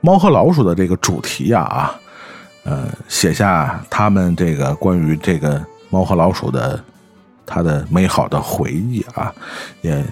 [0.00, 2.00] 猫和老鼠的这个主题啊啊，
[2.64, 6.82] 呃写下他们这个关于这个猫和老鼠的
[7.48, 9.32] 他的美好的回忆啊，
[9.80, 10.04] 也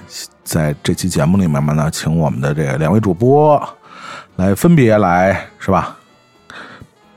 [0.42, 3.62] 在这期节目里面嘛呢，请我们的这个两位主播
[4.36, 5.94] 来分别来是吧？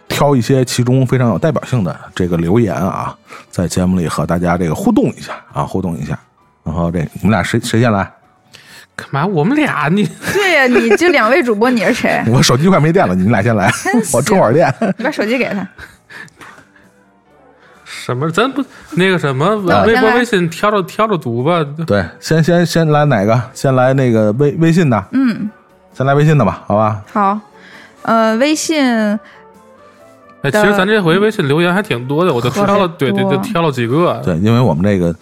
[0.09, 3.15] 挑一些其中非常有代表性的这个留言啊，
[3.49, 6.19] 在节目里和大家这个互动一下啊，互动一下。
[6.63, 8.11] 然后这你们俩谁谁先来？
[8.95, 9.25] 干嘛？
[9.25, 10.03] 我们俩你
[10.33, 12.21] 对呀、你这两位主播你是谁？
[12.27, 13.71] 我手机快没电了，你们俩先来，
[14.11, 14.73] 我充会儿电。
[14.97, 15.65] 你把手机给他。
[18.05, 18.29] 什么？
[18.31, 21.65] 咱不那个什么微博微信挑着挑着读吧。
[21.85, 23.41] 对，先先先来哪个？
[23.53, 25.49] 先来那个微微信的，嗯，
[25.93, 27.01] 先来微信的吧，好吧？
[27.11, 27.39] 好。
[28.03, 28.81] 呃，微信
[30.41, 34.21] 哎，其实咱这回微信留言还挺多的，我就挑了，对对，就挑了几个。
[34.23, 35.13] 对，因为我们这个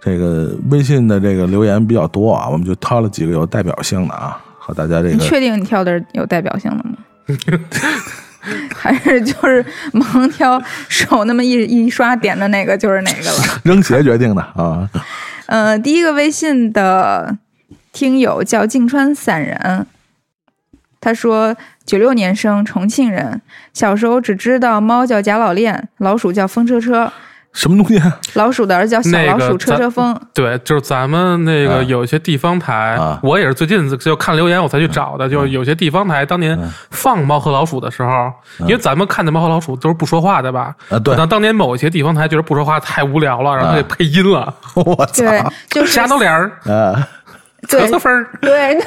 [0.00, 6.96] 这个微信的这个留言比较多啊，我们就挑了几个有代表性的啊，和大家这个你确定你挑的有代表性的吗？
[8.74, 13.38] 还是就是盲挑手那么一一刷点的那个就是哪个了？
[13.64, 14.88] 扔鞋决定的啊。
[15.46, 17.36] 呃，第一个微信的
[17.92, 19.86] 听友叫静川散人，
[21.00, 23.40] 他说九六年生，重庆人，
[23.72, 27.12] 小时候只知道猫叫贾老练，老鼠叫风车车，
[27.56, 28.18] 什么东西啊？
[28.34, 30.14] 老鼠的儿子叫小老鼠车车风。
[30.34, 31.78] 对，就是咱们那啊。
[31.78, 33.18] 个有一些地方台，啊。
[33.22, 40.74] 我也是最近就看留言我才去找的，就是有些地方台当年嗯放猫和老鼠的时候，因为咱们看的猫和老鼠都是不说话的吧？
[40.90, 41.14] 啊，对。
[41.14, 46.94] 可，能当年某一些地方台觉得不说话太无聊了，然后他给配音了，我操，对，就是瞎逗脸儿、呃，
[47.62, 48.28] 咳对 嗽分儿。
[48.42, 48.78] 对，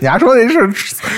[0.00, 0.70] 你还说那是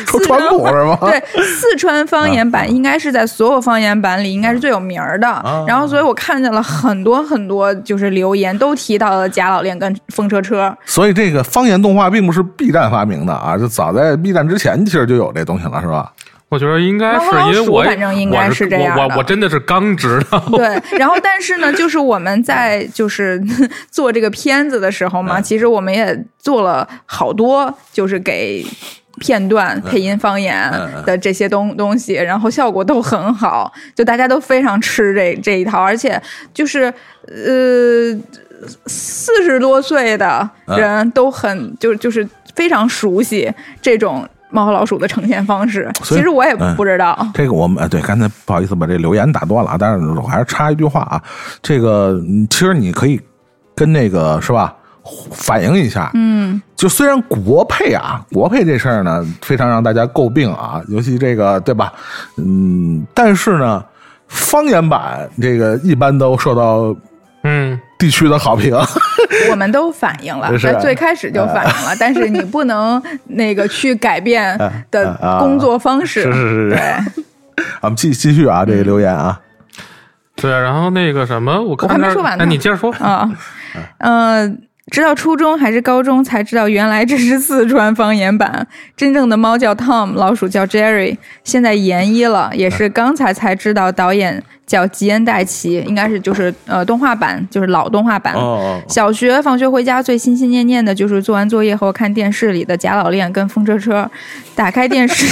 [0.07, 0.97] 说川普是吗？
[1.03, 5.29] 对，四川方言版应该是在所有方言版里应该是最有名儿的。
[5.29, 10.77] 啊然后，所以我看见了很多很多就是留言都提到了贾老练跟风车车。
[10.87, 16.13] 所以这个方言动画并不是 B 站发明的啊，就早在 B 站之前其实就有这东西了，是吧？
[16.53, 20.39] 我觉得应该是因为我反正应该是这样我我我真的是刚知道。
[20.51, 23.43] 对，然后但是呢，就是我们在就是
[23.91, 28.63] 做这个片子的时候嘛，嗯其实我们也做了好多，就是给。
[29.21, 30.73] 片段配音方言
[31.05, 36.21] 的这些东东西，然后效果都很好，就大家都非常吃这这一套，而且
[36.55, 36.93] 就是
[37.29, 38.19] 呃
[38.87, 45.91] 四十多岁的人都很就就是非常熟悉这种猫和老鼠的呈现方式。
[46.03, 51.23] 其实我也嗯不知道，这个我们哎，对，刚才不好意思把这留言打断了啊，但是我还是插一句话啊，
[51.63, 53.21] 这个嗯其实你可以
[53.75, 54.75] 跟那个是吧
[55.33, 61.93] 反映一下，嗯，就虽然国配啊，国配这事儿呢非常让大家诟病啊，尤其这个对吧？
[62.37, 63.85] 嗯，但是呢，
[64.29, 66.97] 方言版这个一般都受到嗯，
[68.03, 68.77] 地区的好评。
[69.49, 74.59] 我们都反映了， 在最开始就反映了，但是你不能那个去改变
[74.91, 76.23] 的啊工作方式。
[76.27, 76.77] 是是是是。
[77.55, 79.39] 对， 我们继继续啊，这个留言啊，
[80.35, 80.51] 对。
[80.51, 82.43] 然后那个什么，我看我还没说完呢。
[82.43, 82.93] 哎，你接着说。
[82.95, 83.31] 啊，
[83.99, 84.49] 呃，
[84.91, 88.67] 直到初中还是高中才知道，原来这是四川方言版。
[88.97, 98.35] 真正的猫叫 Tom，老鼠叫 Jerry，现在研一了，也是刚才才知道导演叫吉恩戴奇，应该是就是呃动画版，就是老动画版。
[98.35, 104.11] 哦，小学放学回家最心心念念的就是做完作业后看电视里的贾老练跟风车车，
[104.57, 105.27] 打开电视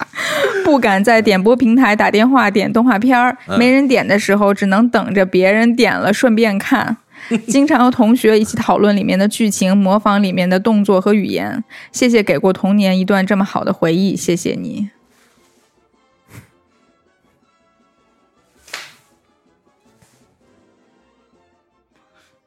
[0.64, 6.96] 不敢在点播平台打电话点动画片儿，没人点的时候只能等着别人点了顺便看。
[7.46, 11.62] 经常和同学一起讨论里面的剧情，模仿里面的动作和语言。
[11.92, 14.90] 谢谢给过童年一段这么好的回忆，谢谢你。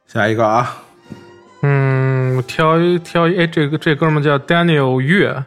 [0.06, 0.82] 下一个啊，
[1.62, 5.44] 嗯，我挑一挑一，哎，这个这哥们叫 Daniel 月，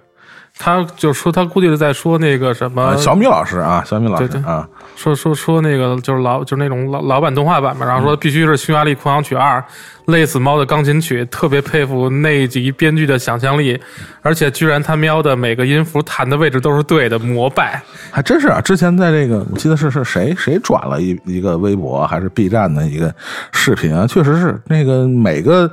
[0.58, 9.60] 他就说他估计是在说那个什么呃小米老师啊，小米老师对对啊，说说说那个就是老就是那种老老版动画版嘛，然后嗯说必须是《匈牙利狂想曲二》
[10.06, 13.80] 累死猫的钢琴曲，特别佩服那一集编剧的想象力，
[14.22, 17.82] 而且居然他喵的每个音符弹的位置都是对的，膜拜。
[18.12, 18.62] 还真是啊！
[18.62, 23.14] 之前在这个，我记得是是谁谁转了一一个微博还是 B 站的一个
[23.52, 25.70] 视频啊，确实是那个每个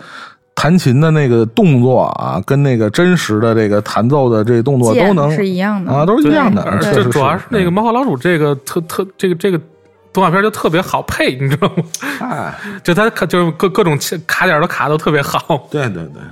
[0.54, 6.62] 弹琴的那个动作啊，跟那个真实的这个弹奏的这个动作都能是一样的啊，都是一样的。
[6.62, 9.60] 而且主要是那个《嗯猫和老鼠》这个特特这个这个
[10.12, 11.84] 动画片就特别好配，你知道吗？
[12.20, 15.66] 哎，就它就是各各种卡点都卡都特别好。
[15.70, 16.22] 对对对，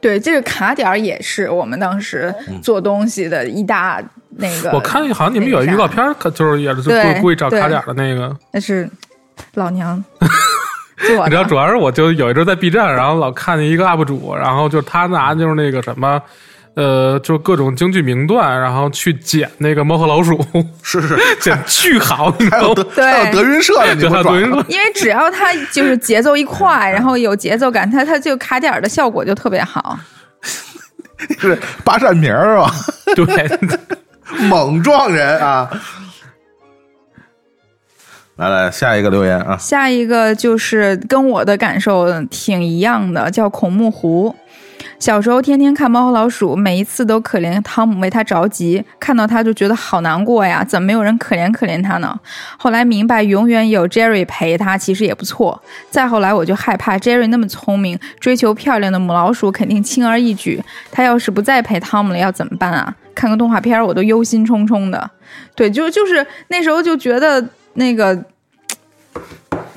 [0.00, 4.70] 对，这个卡点儿也是我们当时做东西的一大那个。
[4.72, 8.34] 我看好像你们有预告片，可就是也是对故故意找卡点的那个。
[8.52, 8.88] 那是
[9.54, 10.02] 老娘
[11.06, 16.20] 做你知道，主要是我就有一阵在 B 站，然后老看见一个 UP 主，然后就他拿就是那个什么，
[16.74, 20.44] 呃，就各种京剧名段，然后去剪那个猫和老鼠，
[20.82, 22.84] 是是， 剪巨好，你知道吗？
[22.96, 29.98] 还有还有德云社的，你就不转还有德云社因为只要它就是节奏一快，然后有节奏感，它它就卡点儿的效果就特别好。
[31.40, 32.72] 是八扇名儿是吧？
[33.16, 33.58] 对，
[34.48, 35.68] 猛撞人啊！
[38.38, 44.32] 来来，下一个留言啊，下一个就是跟我的感受挺一样的，叫孔目湖。
[45.00, 52.16] 小时候天天看《猫和老鼠》，每一次都可怜汤姆为他着急，看到他就觉得好难过呀，怎么没有人可怜可怜他呢？
[52.56, 55.60] 后来明白，永远有 Jerry 陪他，其实也不错。
[55.90, 60.62] 再后来，我就害怕 Jerry 那么聪明，追求漂亮的母老鼠肯定轻而易举。
[60.92, 62.94] 他要是不再陪汤姆了，要怎么办啊？
[63.16, 65.10] 看个动画片，我都忧心忡忡的。
[65.56, 67.44] 对，就就是那时候就觉得
[67.78, 68.16] 那个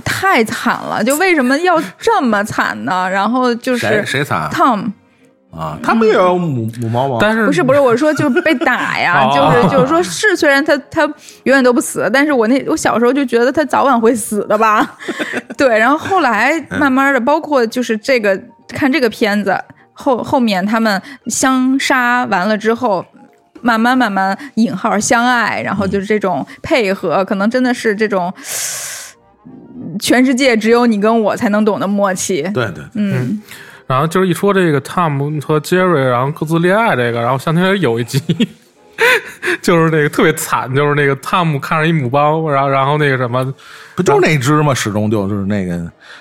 [0.04, 3.08] 太惨了，就为什么要这么惨呢？
[3.10, 4.91] 然后就是谁谁惨 Tom，
[5.52, 5.78] 啊？
[5.84, 7.18] 他不也有母母猫吗？
[7.22, 14.97] 但是不是不是，我说就是被打呀， 哦就是就是说是，虽然他他永远都不死，但是我那我小时候就觉得他早晚会死的吧，
[15.58, 19.58] 对，然后后来慢慢的，包括就是这个看这个片子
[19.93, 23.06] 后后面他们相杀完了之后。
[23.62, 28.34] 慢慢慢慢引号相爱，然后就是这种配合，可能真的是这种
[29.99, 32.41] 全世界只有你跟我才能懂的默契。
[32.53, 33.41] 对对，嗯，
[33.88, 38.20] 然后就是一说这个 Tom 和杰瑞，然后各自恋爱这个，然后想起来有一集，
[39.62, 43.43] 就是那个特别惨，就是那个汤姆看着一母猫，然后然后那个什么，
[43.95, 44.74] 不就是那只吗？
[44.74, 45.76] 始终就是那个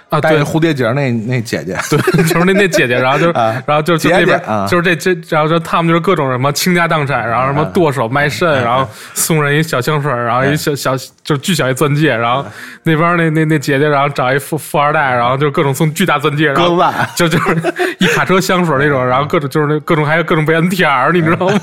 [0.09, 12.45] 啊对戴蝴蝶结那那姐姐，对， 就是那那姐姐，然后就， 啊然后就是就那边就是这这，然后就汤姆就是各种什么倾家荡产，然后什么剁手卖肾，然后送人一小香水，然后一小小就是巨小一钻戒，然后
[12.83, 17.57] 那边那那那姐姐，然后找一富富二代，然后就各种送巨大钻戒，然后鸽子蛋就就是
[17.99, 21.61] 一卡车香水那种，然后各种就是那各种还有各种被 NTR，你知道吗？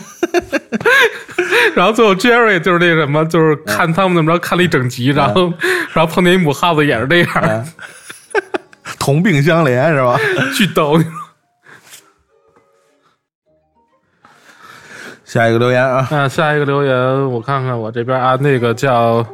[1.76, 5.54] 然后最后 Jerry 就是那什么，就是看他们怎么着看了一整集，然后
[5.94, 7.66] 然后碰见一母耗子也是这样，
[9.00, 10.18] 同病相怜是吧？
[10.56, 11.00] 巨逗。
[15.26, 16.96] 下一个留言啊，那下一个留言，
[17.30, 19.26] 我看看我这边啊，那个叫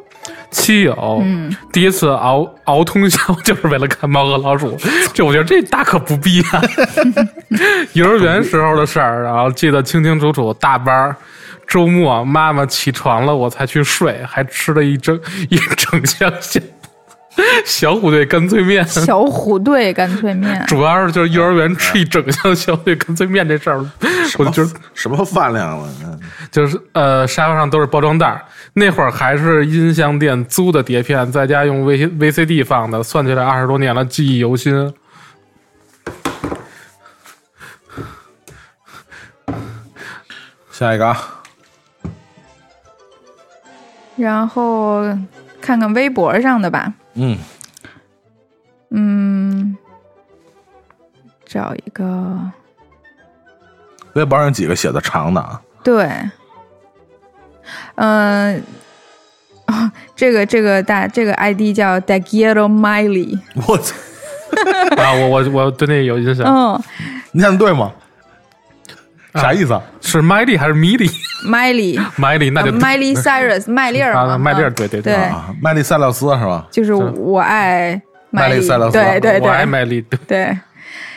[0.49, 4.75] 七友，嗯，第一次熬熬通宵就是为了看猫和老鼠，
[5.13, 6.59] 这我觉得这大可不必啊。
[7.93, 11.15] 幼儿园时候的事儿，然后记得清清楚楚，大班儿。
[11.67, 16.59] 周末妈妈起床了，我才去睡，还吃了一整 一整箱小
[17.65, 18.85] 小虎队干脆面。
[18.87, 23.83] 小虎队干脆面， 主要是就是幼儿园吃一整箱小虎队干脆面这事儿，
[24.37, 25.89] 我就什么饭量了？
[26.03, 26.19] 嗯
[26.51, 28.39] 就是呃，沙发上都是包装袋儿。
[28.73, 34.93] 那会儿还是音像店租的碟片，在家用 V VCD 放的，算起来二十多年了，记忆犹新。
[40.71, 41.42] 下一个啊，
[44.15, 45.01] 然后
[45.61, 47.37] 看看微博上的吧，嗯，
[48.91, 49.77] 嗯，
[51.45, 52.51] 找一个，
[54.13, 56.09] 微博上几个写的长的啊，对，
[57.95, 58.61] 嗯、
[59.67, 63.95] 哦，这个这个大这个 ID 叫 Dagiero Miley，我操，
[65.01, 66.81] 啊，我我我对那个有印象，嗯。
[67.35, 67.91] 你看对吗？
[69.35, 69.81] 啥意思啊？
[70.01, 71.07] 是麦莉还是米莉
[71.45, 76.67] ？，Miley，麦莉 那就呃 Miley Cyrus 麦粒儿嘛，啊，麦粒儿，嗯对对对啊，麦莉塞勒斯是吧？
[76.71, 80.57] 就是我爱麦莉莉塞勒斯对对我爱对麦莉，对对。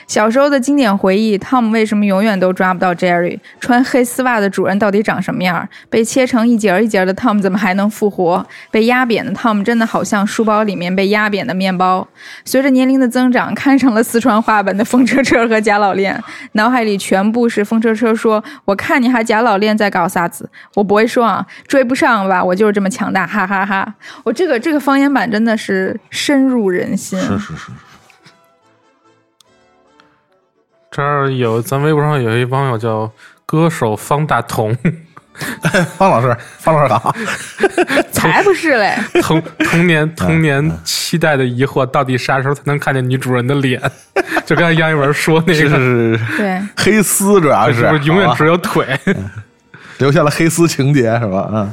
[0.07, 3.39] 小时候的经典回忆，Tom 为什么永远都抓不到 Jerry？
[3.61, 5.69] 穿黑丝袜的主人到底长什么样？
[5.91, 8.47] 被切成一节一节的 Tom 怎么还能复活？
[8.71, 12.07] 被压扁的 Tom 真的好像书包里面被压扁的面包。
[12.45, 22.43] 随着年龄的增长，看上了四川话本的风车车和贾老练，脑海里全部是风车车说：“我看你还贾老练在搞啥子？”我不会说啊，追不上吧？
[22.43, 27.19] 我就是这么强大，哈哈哈我这个这个方言版真的是深入人心。
[27.19, 27.73] 是是是，
[30.97, 33.13] 这儿有咱微博上有一网友叫
[33.45, 34.75] 歌手方大同，
[35.99, 37.15] 方老师，方老师好，
[38.11, 38.97] 才不是嘞！
[39.21, 43.79] 童童年童嗯年期待的疑惑，到底啥时候才能看见女主人的脸？
[44.47, 48.87] 就刚才杨一文说那个，是是，对，黑丝主要是是永远只有腿？
[49.99, 51.51] 留下了黑丝情节是吧？
[51.53, 51.71] 嗯，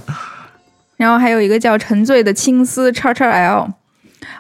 [0.98, 3.70] 然后还有一个叫沉醉的青丝叉叉 L。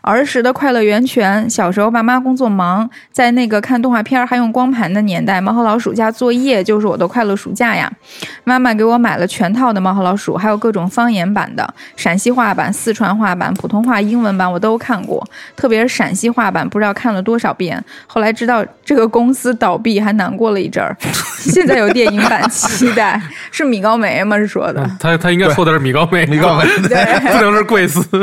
[0.04, 1.49] 儿时的快乐源泉。
[1.49, 7.91] 小时候爸妈工作忙，在那个看动画片还用光盘的年代，《猫和老鼠》加作业就是我的快乐暑假呀。
[8.43, 15.26] 妈妈给我买了全套的《猫和老鼠》，还有各种方言版的，陕西话版、四川话版、普通话、英文版我都看过。
[15.56, 17.84] 特别是陕西话版，不知道看了多少遍。
[18.06, 20.95] 后来知道这个公司倒闭，还难过了一阵儿。
[21.39, 24.38] 现在有电影版，期待是米高梅吗？
[24.38, 24.86] 是说的。
[24.99, 28.04] 他他应该说的是米高梅，米高梅，对 不能是贵司。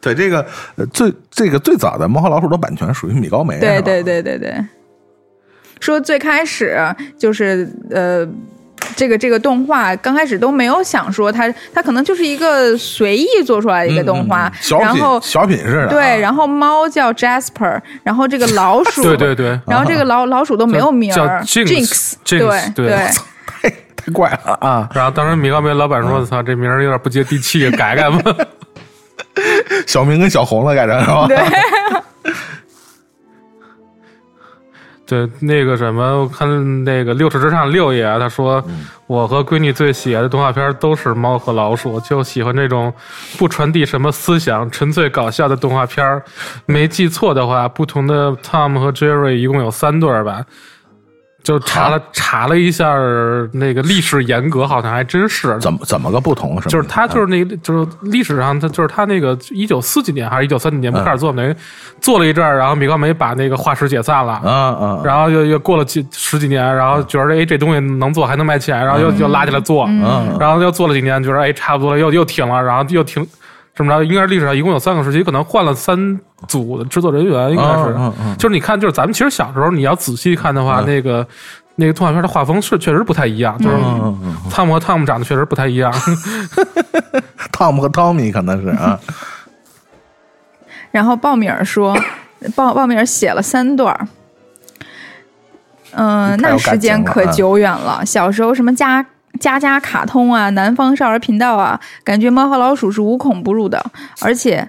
[0.00, 0.44] 对这个
[0.76, 4.54] 呃最这个最早的《猫和老鼠》的版权属于米高梅，对对对对对，
[5.78, 6.78] 说最开始
[7.18, 8.26] 就是呃，
[8.96, 22.96] 这个这个动画刚开始都没有想说它它可能就是一个随意做出来的一个动画，嗯嗯小品然后小品似的啊，对，然后猫叫 Jasper，然后这个老 鼠对对对，然后这个老老鼠都没有名叫儿 Jinx，对 Jinx，对对，
[23.62, 24.88] 太太怪了啊！
[24.94, 28.18] 然后当时米高梅老板说：“操，这名儿有点不接地气，改改吧。
[29.86, 31.26] 小明跟小红了改成是吧？
[31.26, 31.38] 对，”
[35.26, 38.62] 对，那个什么，我看那个六尺之上六爷他说，
[39.08, 42.92] 我和闺女最喜爱的动画片都是猫和老鼠，就喜欢这种
[43.36, 46.22] 不传递什么思想、纯粹搞笑的动画片。
[46.64, 50.44] 没记错的话，不同的 Tom 和 Jerry 一共有三对吧。
[51.42, 52.94] 就查了 查了一下
[53.52, 55.58] 那个历史严格，好像还真是。
[55.58, 56.50] 怎么怎么个不同？
[56.60, 61.54] 是吗就是他就是那个就是历史上他就是他那个一九四几年还是一九三几年不开始做，等于
[62.00, 64.32] 做了一阵儿，然后米高梅把那个化石解散了。
[64.34, 70.36] 啊啊，然后又又过了几十几年，然后觉得哎这东西能做还能卖钱，然后又又拉起来做，嗯。
[70.38, 73.26] 然后又做了几年，觉得哎差不多了，又又停了，然后又停，
[73.74, 76.18] 这么着应该是历史上一共有三个时期，可能换了三
[76.48, 81.26] 组的制作人员，应该是，嗯嗯就是你看，就是咱们其实小时候你要仔细看的话，嗯那个
[81.76, 85.92] 那个动画片的画风是确实不太一样，就是嗯嗯嗯汤姆和汤姆长得确实不太一样，
[87.52, 88.98] 汤姆和汤米可能是啊，
[90.90, 91.96] 然后鲍米尔说，
[92.54, 94.06] 鲍鲍米尔写了三段儿。
[95.92, 98.06] 嗯、那时间可久远了。
[98.06, 99.04] 小时候什么家
[99.38, 103.82] 家家卡通啊，南方少儿频道啊，感觉猫和老鼠是无孔不入的，
[104.20, 104.68] 而且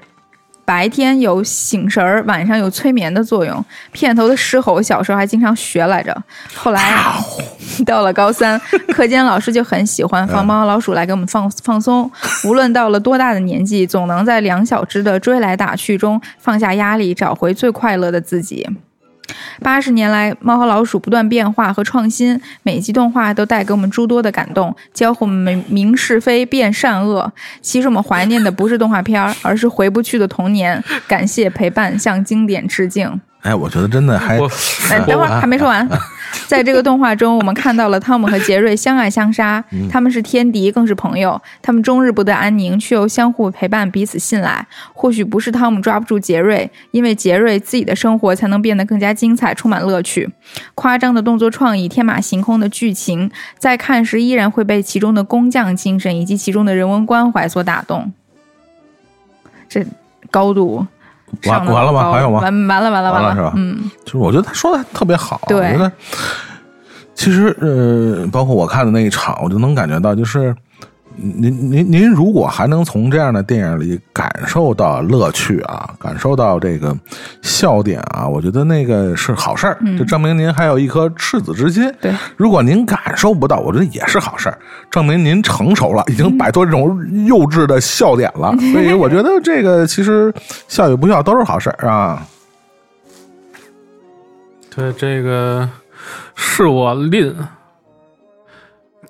[0.64, 3.66] 白天有醒神儿，晚上有催眠的作用。
[3.92, 6.16] 片头的狮吼，小时候还经常学来着。
[6.56, 6.94] 后来
[7.86, 8.58] 到了高三，
[8.94, 12.10] 课间老师就很喜欢放猫和老鼠来给我们放放松。
[12.46, 18.66] 无论到了多大的年纪，总能在两小只的追来打去中放下压力，找回最快乐的自己。
[19.62, 27.32] 八十年来，猫和老鼠不断变化和创新，每集动画都带给我们诸多的感动，教会我们明是非、辨善恶。
[27.62, 30.84] 其实我们怀念的不是动画片儿，而是回不去的童年。
[31.08, 33.20] 感谢陪伴，向经典致敬。
[33.42, 34.48] 哎，我觉得真的还我
[34.92, 35.88] 哎，等会儿还没说完。
[36.48, 41.42] 在这个动画中，我们看到了汤姆和杰瑞相爱相杀，他们是天敌，更是朋友。
[41.62, 44.66] 他们终日不得安宁，却又相互陪伴，彼此信赖。
[44.94, 50.30] 或许不是汤姆抓不住杰瑞，因为杰瑞自己的生活才能变得更加精彩，充满乐趣。
[50.76, 58.12] 夸张的动作创意，天马行空的剧情，在看时依然会被其中的工匠精神以及其中的人文关怀所打动。
[59.70, 59.86] 这
[60.30, 60.86] 高度
[61.46, 62.12] 完完了吗？
[62.12, 62.40] 还有吗？
[62.42, 63.36] 完完了完了了完了。
[63.36, 63.54] 是吧？
[63.56, 63.90] 嗯。
[64.06, 65.58] 就是我觉得他说的特别好，对。
[65.58, 65.92] 我觉得
[67.14, 70.56] 其实呃，包括我看的那一场，我就能感觉到，就是
[71.16, 76.96] 您您您如果还能从这样的电影里感受到乐趣啊，感受到这个
[77.42, 81.92] 笑点啊，我觉得那个是好事儿，就证明您还有一颗赤子之心。
[82.02, 84.58] 对，如果您感受不到，我觉得也是好事儿，
[84.90, 88.56] 证明您成熟了，已经摆脱这种幼稚的笑点了。
[88.72, 90.34] 所以我觉得这个其实
[90.68, 92.26] 笑与不笑都是好事儿啊。
[94.74, 95.70] 对这个
[96.36, 97.36] 是我吝。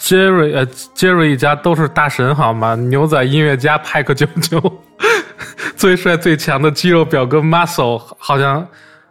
[0.04, 2.74] 杰瑞呃，Jerry 一家都是大神好吗？
[2.76, 4.60] 牛仔音乐家派克舅舅，
[5.78, 8.68] 最帅最强的肌肉表哥 Muscle，好像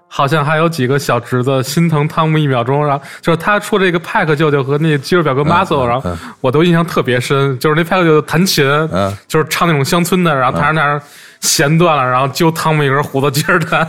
[0.08, 6.10] 好像还有几个小侄子心疼汤姆一秒钟，然后就是他出这个派克舅舅和那个肌肉表哥 Muscle，、嗯然后
[6.40, 9.16] 我都印象特别深，就是那派克舅舅弹琴，嗯。
[9.28, 11.00] 就是唱那种乡村的，然后他那儿
[11.40, 13.86] 弦断了，然后揪汤姆一根胡子接着弹，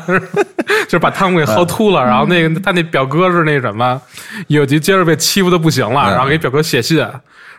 [0.86, 2.04] 就是把汤姆给薅秃了。
[2.04, 4.02] 然后那个他那表哥是那什么，
[4.48, 7.06] 有集接着被欺负的不行了，嗯然后给表哥写信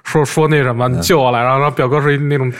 [0.05, 2.53] 说说那什么你救我来，然后然后表哥是一那种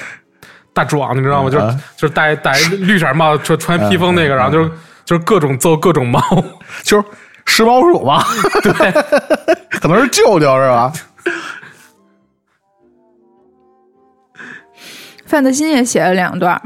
[0.73, 1.51] 大壮，你知道吗？
[1.51, 4.71] 就是嗯就是戴戴绿色帽子，穿穿披风那个，然后就是
[5.05, 6.21] 就是各种揍各种猫。
[6.85, 7.05] 就是
[7.47, 8.23] 食猫鼠嘛？
[8.63, 8.93] 对，
[9.81, 10.93] 可能是舅舅是吧？
[15.27, 16.61] 范德新也写了两段儿。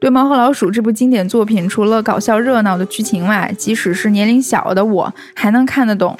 [0.00, 6.18] 对《猫和老鼠》这部经典作品，除了搞笑热闹的剧情外，即使是年龄小的我，还能看得懂。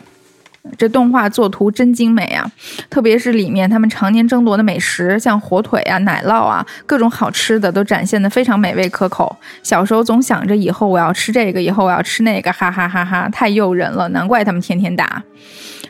[0.76, 2.44] 这动画作图真精美啊！
[2.90, 9.34] 特别是里面他们常年争夺的美食，像火腿啊、奶酪啊，各种好吃的都展现的非常美味可口。
[9.62, 15.22] 小时候总想着以后我要吃这个，以后我要吃那个，哈哈哈哈，太诱人了，难怪他们天天打。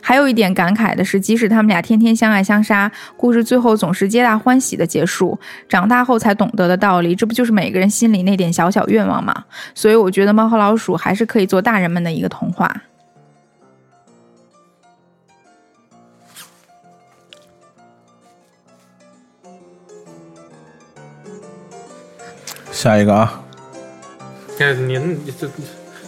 [0.01, 5.39] 还有一点感慨的是，即使他们俩天天相爱相杀，故事最后总是皆大欢喜的结束。
[5.69, 9.45] 长大后才懂得的道理，这不就是每个人心里那点小小愿望吗？
[9.73, 12.75] 所以我觉得《猫和老鼠》还是可以做大人们的一个童话。
[22.71, 23.43] 下一个啊，
[24.57, 25.47] 这您这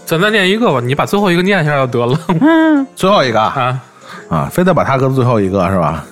[0.05, 3.83] 咱再念一个吧，你把最后一个念一下就得了 嗯，最后一个啊啊。
[4.29, 6.05] 啊，非得把它搁最后一个是吧？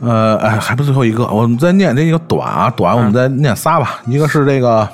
[0.00, 4.00] 呃，哎，还不最后一个，我们再念这个短啊，短，我们再念仨吧。
[4.06, 4.88] 一个是这个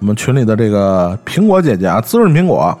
[0.00, 2.76] 我们群里的这个苹果姐姐啊，滋润苹果，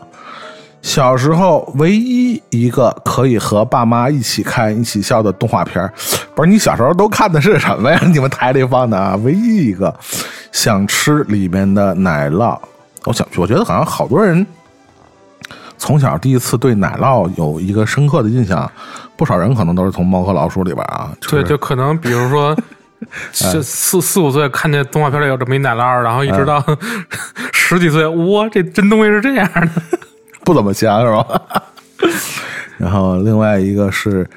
[0.82, 5.92] 小时候唯一一个可以和爸妈一起看、一起笑的动画片儿
[6.34, 8.00] 不是你小时候都看的是什么呀？
[8.10, 9.92] 你们台里放的啊，唯一一个
[10.52, 12.58] 想吃里面的奶酪。
[13.04, 14.46] 我想，我觉得好像好多人
[15.76, 18.70] 从小第一次对奶酪有一个深刻的印象，
[19.16, 22.56] 不少人可能都是从《猫和老鼠》里边啊，就是、对，就可能比如说，
[23.32, 26.64] 这四四五岁看见动画片里有这么一奶酪，然后一直到
[27.52, 29.70] 十几岁，哇，这真东西是这样的。
[30.44, 31.42] 不怎么香是吧？
[32.76, 34.28] 然后另外一个是，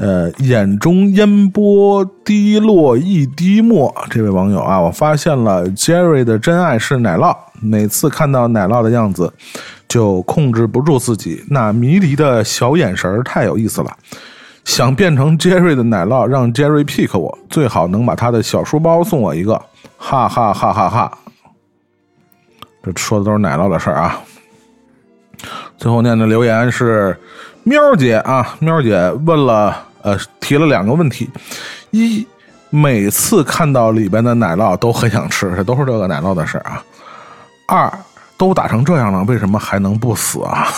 [0.00, 9.30] 呃，眼中烟波滴落一滴墨，这位网友啊，我发现了 Jerry 的真爱是奶酪，每次看到奶酪的样子，
[9.86, 13.94] 就控制不住自己那迷离的小眼神，太有意思了。
[14.64, 19.60] 想变成 Jerry 的奶酪，让 Jerry pick 我，最好能把他的小书包送我一个，
[19.98, 21.18] 哈哈哈哈哈！
[22.82, 24.18] 这说的都是奶酪的事儿啊。
[25.76, 27.14] 最后念的留言是
[27.64, 31.30] 喵姐啊，喵姐问了呃提了两个问题：
[31.90, 32.26] 一，
[32.70, 36.82] 每次看到里边的奶酪都很想吃，这都是这个奶酪的事儿啊；
[37.66, 37.92] 二，
[38.36, 40.68] 都打成这样了，为什么还能不死啊？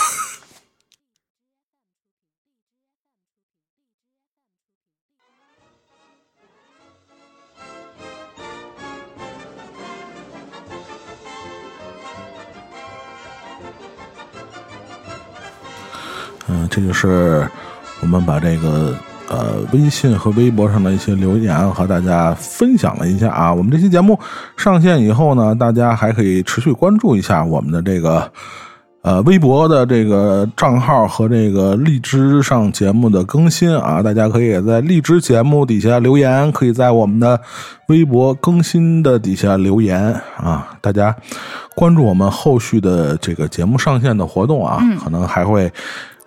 [16.47, 17.49] 嗯，这就是
[18.01, 18.93] 我们把这个
[19.33, 23.51] 呃微信和微博上的一些留言和大家分享了一下啊。
[23.51, 24.19] 我们这期节目
[24.55, 28.31] 上线以后呢，大家还可以持续关注一下我们的这个
[29.01, 34.03] 呃微博的这个账号和这个荔枝上节目的更新啊。
[34.03, 37.39] 大家可以在荔枝节目底下留言，可以在我们的
[37.87, 40.77] 微博更新的底下留言啊。
[40.79, 41.15] 大家
[41.75, 45.71] 关注我们后续的这个节目上线的活动啊，可能还会。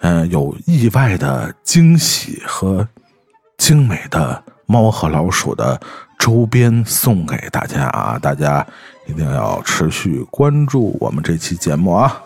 [0.01, 2.86] 嗯，有意外的惊喜和
[3.57, 5.80] 精美的猫和老鼠的
[6.18, 8.18] 周边送给大家啊！
[8.20, 8.64] 大家
[9.07, 12.22] 一定要持续关注我们这期节目啊！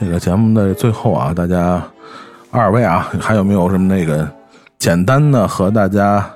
[0.00, 1.82] 这个节目的最后啊，大家
[2.50, 4.28] 二位啊，还有没有什么那个
[4.78, 6.28] 简单的和大家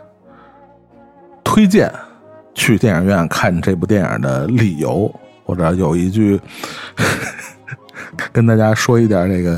[1.43, 1.93] 推荐？
[2.59, 5.09] 去电影院看这部电影的理由，
[5.45, 6.39] 或者有一句
[8.33, 9.53] 跟大家说一点这个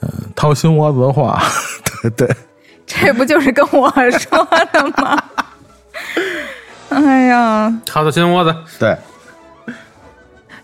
[0.00, 1.42] 嗯掏心窝子的话，
[2.02, 2.36] 对 对，
[2.86, 5.20] 这不就是跟我说的吗？
[6.88, 8.96] 哎呀，掏掏心窝子，对。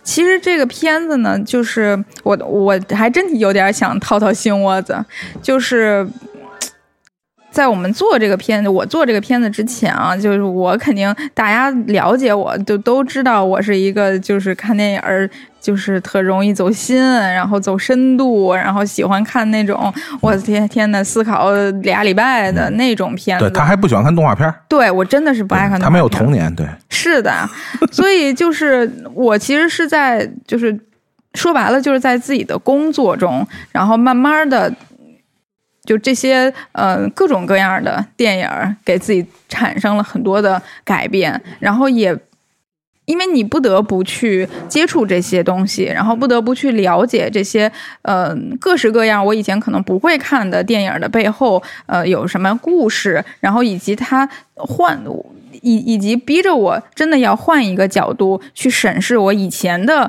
[0.04, 5.04] 其实这个片子呢，就是我我还真有点想掏掏心窝子，
[5.42, 6.06] 就是。
[7.52, 15.28] 在我们做这个片子，我做这个片子之前啊，就是我肯定大家了解我，就都知道我是一个就是看电影儿
[15.60, 19.92] 就是特容易走心，然后走深度，然后喜欢看那种
[20.22, 23.44] 我天天的思考俩礼拜的那种片子。
[23.44, 25.84] 对他还不喜欢看动画片，对我真的是不爱看动画片。
[25.84, 27.48] 他没有童年，对，是的，
[27.92, 30.74] 所以就是我其实是在就是
[31.34, 34.72] 说白了就是在自己的工作中，然后慢慢的。
[35.84, 38.48] 就这些呃各种各样的电影
[38.84, 42.16] 给自己产生了很多的改变，然后也
[43.04, 47.70] 因为你不得不去接触这些东西，然后不得不去了解这些
[48.02, 54.96] 呃各式各样我以前可能不会看的电影的背后呃有什么故事，然后以及它换
[55.62, 60.08] 以以及逼着我真的要换一个角度去审视我以前的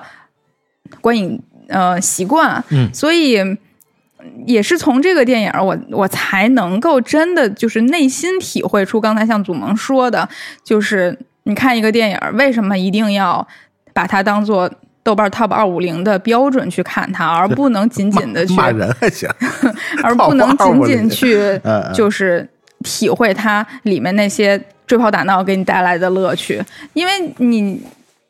[1.02, 3.58] 观影呃习惯，嗯，所以。
[4.46, 10.28] 也是从这个电影，我我才能够真的就是内心体会出刚才像祖萌说的，
[10.64, 13.48] 就是你看一个电影，为什么一定要
[13.94, 14.70] 把它当做
[15.04, 19.30] 豆瓣 Top 二五零的标准去看它，而不能仅仅的去骂人还行，
[20.04, 21.62] 而不能仅仅去
[21.94, 22.48] 就是
[22.84, 26.64] 体会它里面那些追跑打闹给你带来的乐趣，
[26.94, 27.82] 因为你。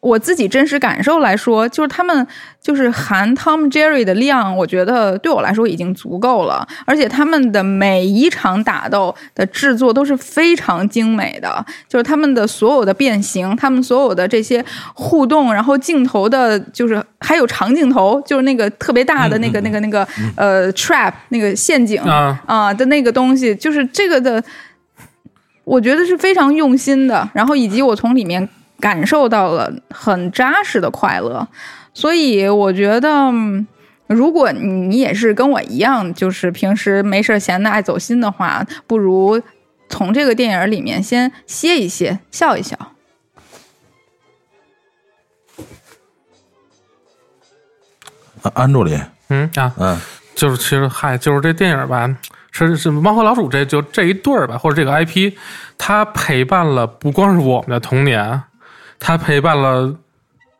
[0.04, 2.28] 我自己真实感受来说，就是他们
[2.62, 6.68] 就是含 Tom Jerry 的量，我觉得对我来说已经足够了。
[6.86, 24.44] 而且他们的每一场打斗的制作都是非常精美的，就是他们的所有的变形，他们所有的这些互动，然后镜头的，就是还有长镜头，就是那个特别大的那个、那个、那个呃 trap 那个陷阱啊啊的那个东西，就是这个的，
[25.64, 27.30] 我觉得是非常用心的。
[27.34, 28.50] 然后以及我从里面
[28.80, 31.48] 感受到了很扎实的快乐，
[31.94, 33.66] 所以我觉得，嗯
[34.08, 39.42] 如果你也是跟我一样，就是平时没事儿闲的爱走心的话，不如
[39.90, 42.78] 从这个电影里面先歇一歇，笑一笑。
[48.42, 49.00] 啊安助理，
[49.30, 50.00] 嗯啊，嗯。
[50.36, 52.10] 就是其实嗨，就是这电影吧，
[52.52, 55.32] 是是猫和老鼠这就这一对儿吧，或者这个 IP，
[55.78, 58.42] 它陪伴了不光是我们的童年，
[59.04, 59.94] 它陪伴了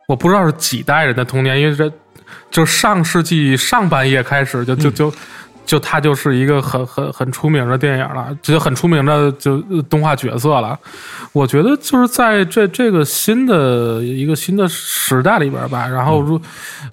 [0.08, 1.92] 我不知道是几代人的童年，因为这
[2.52, 5.14] 就上世纪上半叶开始就就就。
[5.66, 10.78] 就它就是一个很很很出名的电影了，就很出名的就动画角色了。
[11.32, 16.40] 我觉得就是在这这个新的一个新的时代里边吧，然后如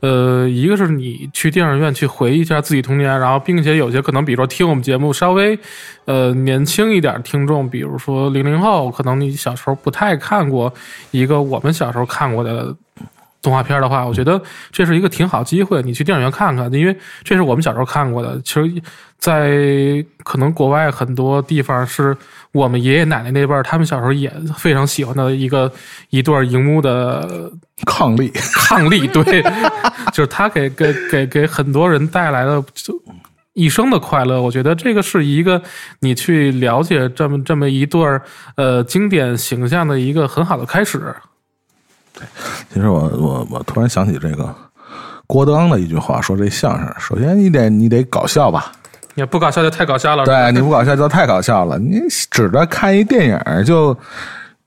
[0.01, 5.59] 呃，一个是你去电影院去回忆一下自己童年，然后并且有些可能比如说听我们节目稍微
[6.07, 10.73] 呃年轻一点听众，比如说零零后，可能你小时候不太看过
[11.11, 12.75] 一个我们小时候看过的。
[13.43, 18.41] 动画片的话，我觉得这是一个挺好机会，你去电影院看看，因为这是我们小时候看过的。
[18.45, 18.83] 其实，
[19.19, 22.17] 在可能国外很多地方是
[22.53, 25.71] 我们爷爷奶奶那辈儿，他们小时候也非常喜欢的一个
[26.11, 27.51] 一段荧幕的
[27.87, 28.31] 抗力，
[28.69, 29.43] 抗力，对，
[30.13, 32.95] 就是他给给给给很多人带来了就
[33.55, 34.41] 一生的快乐。
[34.41, 35.63] 我觉得这个是一个
[36.01, 38.21] 你去了解这么这么一对儿
[38.57, 41.15] 呃经典形象的一个很好的开始。
[42.73, 44.55] 其实我我我突然想起这个
[45.27, 48.73] 郭德纲的一句话，说这相声，首先你得你得搞笑吧，
[49.15, 50.25] 也不搞笑就太搞笑了。
[50.25, 51.79] 对，你不搞笑就太搞笑了。
[51.79, 52.01] 你
[52.31, 53.97] 指着看一电影就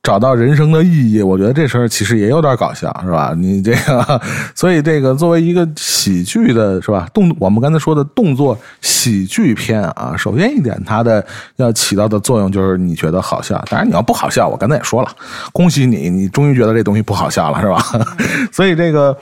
[0.03, 3.33] 找到人生的意义，我觉得这事儿其实也有点搞笑，是吧？
[3.37, 4.21] 你这个，
[4.53, 7.07] 所以这个作为一个喜剧的，是吧？
[7.13, 11.25] 动我们刚才说的动作喜剧片啊，首先一点，它的
[11.55, 13.55] 要起到的作用就是你觉得好笑。
[13.69, 15.09] 当然，你要不好笑，我刚才也说了，
[15.53, 18.05] 恭喜你，你终于觉得这东西不好笑了，是吧？
[18.51, 19.17] 所以这个，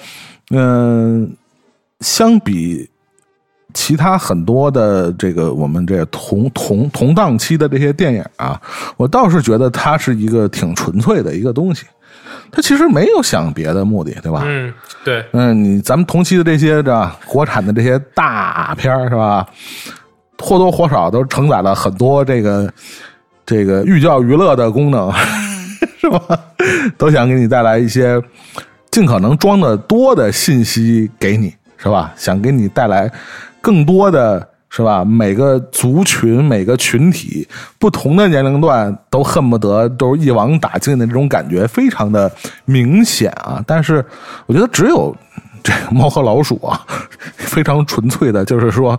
[0.49, 1.31] 嗯、
[1.99, 2.89] 相比
[3.73, 8.59] 其他很多的这个我们这同同同档期的这些电影啊，
[8.97, 11.85] 我倒是觉得它是一个挺纯粹的一个东西，
[12.51, 14.43] 它其实没有想别的目的，对吧？
[14.45, 19.45] 嗯，对，嗯，你咱们同期的这些这国产的这些大片儿是吧，
[20.39, 22.71] 或多或少都承载了很多这个
[23.45, 25.11] 这个寓教于乐的功能，
[25.99, 26.39] 是吧？
[26.97, 28.21] 都想给你带来一些
[28.91, 32.13] 尽可能装的多的信息给你，是吧？
[32.15, 33.11] 想给你带来
[33.61, 34.49] 更多的。
[34.73, 35.03] 是吧？
[35.03, 37.45] 每个族群、每个群体、
[37.77, 42.31] 不同的年龄段，都恨不得都一网打尽的这种感觉，非常的
[42.63, 43.61] 明显啊。
[43.67, 44.01] 但是，
[44.45, 45.13] 我觉得只有
[45.61, 46.87] 这个猫和老鼠啊，
[47.35, 48.97] 非常纯粹的，就是说，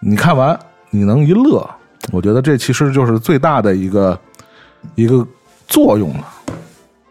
[0.00, 1.68] 你看完你能一乐，
[2.10, 4.18] 我觉得这其实就是最大的一个
[4.94, 5.22] 一个
[5.68, 6.24] 作用了，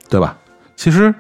[0.10, 0.36] 对吧？
[0.76, 1.14] 其实。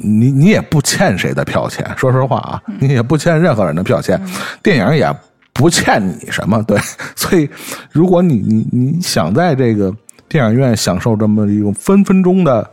[0.00, 4.20] 你你也不欠谁的票钱，说实话啊，你也不欠任何人的票钱，
[4.62, 5.12] 电影也
[5.52, 6.78] 不欠你什么，对，
[7.16, 7.48] 所以
[7.90, 9.92] 如果你你你想在这个
[10.28, 12.70] 电影院享受这么一种分分钟的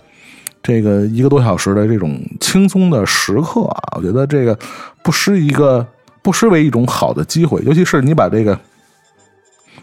[0.61, 4.57] 这个一个多小时的这种轻松的时刻啊，我觉得这个
[5.01, 5.86] 不失一个
[6.21, 8.59] 不失为一种好的机会，尤其是你把这个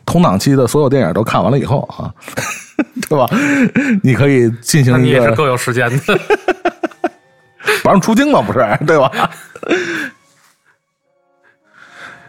[0.06, 2.12] 同档期的所有电影都看完了以后啊，
[3.08, 3.28] 对吧？
[4.02, 6.18] 你可以进行一个你也是够有时间的。
[7.82, 9.10] 不让出京嘛，不是对吧？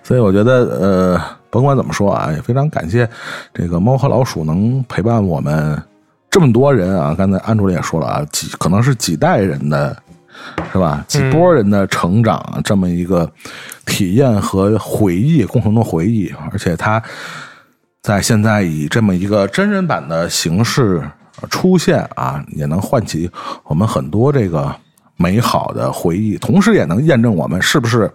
[0.03, 3.09] 所以我觉得，呃，甭管怎么说啊，也非常感谢
[3.53, 5.81] 这个猫和老鼠能陪伴我们
[6.29, 7.15] 这么多人啊。
[7.17, 9.95] 刚才安主任也说了啊，几可能是几代人的，
[10.73, 11.05] 是吧？
[11.07, 13.31] 几波人的成长，这么一个
[13.86, 17.01] 体验和回忆，共同的回忆，而且它
[18.01, 21.01] 在现在以这么一个真人版的形式
[21.49, 23.31] 出现啊，也能唤起
[23.63, 24.75] 我们很多这个。
[25.18, 28.11] 美好的回忆同时也能验证我们是不是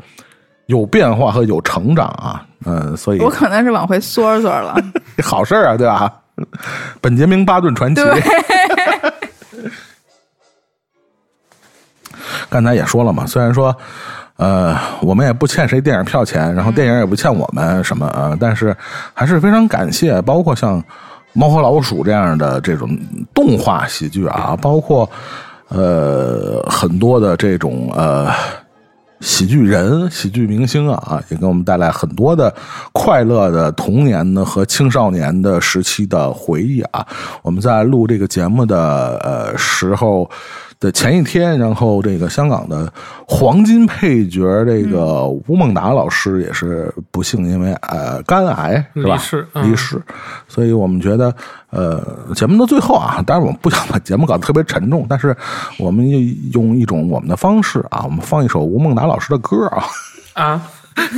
[0.67, 2.45] 有变化和有成长啊。
[2.67, 4.77] 嗯所以我可能是往回缩缩了。
[5.23, 6.13] 好事啊对吧？
[7.01, 8.01] 本杰明巴顿传奇。
[12.51, 13.75] 刚才也说了嘛虽然说
[14.37, 18.75] 呃我们也不欠谁电影票钱然后电影也不欠我们什么啊但是
[19.15, 20.83] 还是非常感谢包括像
[21.33, 22.89] 猫和老鼠这样的这种
[23.35, 25.09] 动画喜剧啊包括
[25.69, 28.31] 呃很多的这种呃
[29.21, 32.55] 喜剧人、喜剧明星啊，也给我们带来很多的
[32.93, 37.07] 快乐的童年的和青少年的时期的回忆啊。
[37.43, 40.31] 我们在录这个节目的呃时候。
[40.81, 42.93] 的前一天，然后这个香港的
[43.27, 49.15] 黄金配角这个吴孟达老师也是不幸因为呃肝癌是吧？
[49.15, 50.01] 离世离世，
[50.47, 51.35] 所以我们觉得
[51.71, 52.01] 呃
[52.35, 55.37] 节目的最后啊，当然我们不想把节目搞得特别沉重，但是
[55.79, 56.09] 我们
[56.53, 59.85] 用一种我们的方式啊，我们放一首吴孟达老师的歌啊。
[60.35, 60.63] 啊，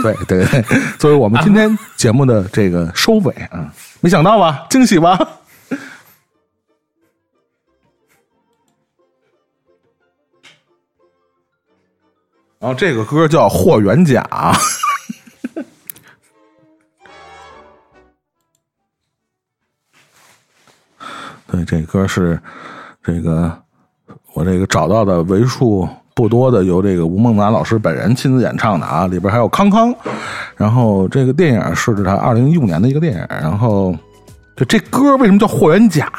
[0.03, 0.65] 对对对，
[0.99, 5.19] 作为我们今天节目的这个收尾啊，没想到吧，惊喜吧。
[12.61, 14.23] 然后这个歌叫《霍元甲》，
[21.51, 22.39] 对，这歌是
[23.03, 23.51] 这个
[24.35, 29.95] 我这个找到的为数不多的由这个吴孟达老师本人亲自演唱的啊，里边还有康康。
[30.55, 33.27] 然后这个电影是他二零一五年的一个电影。
[33.31, 33.97] 然后
[34.55, 36.13] 就这歌为什么叫《霍元甲》？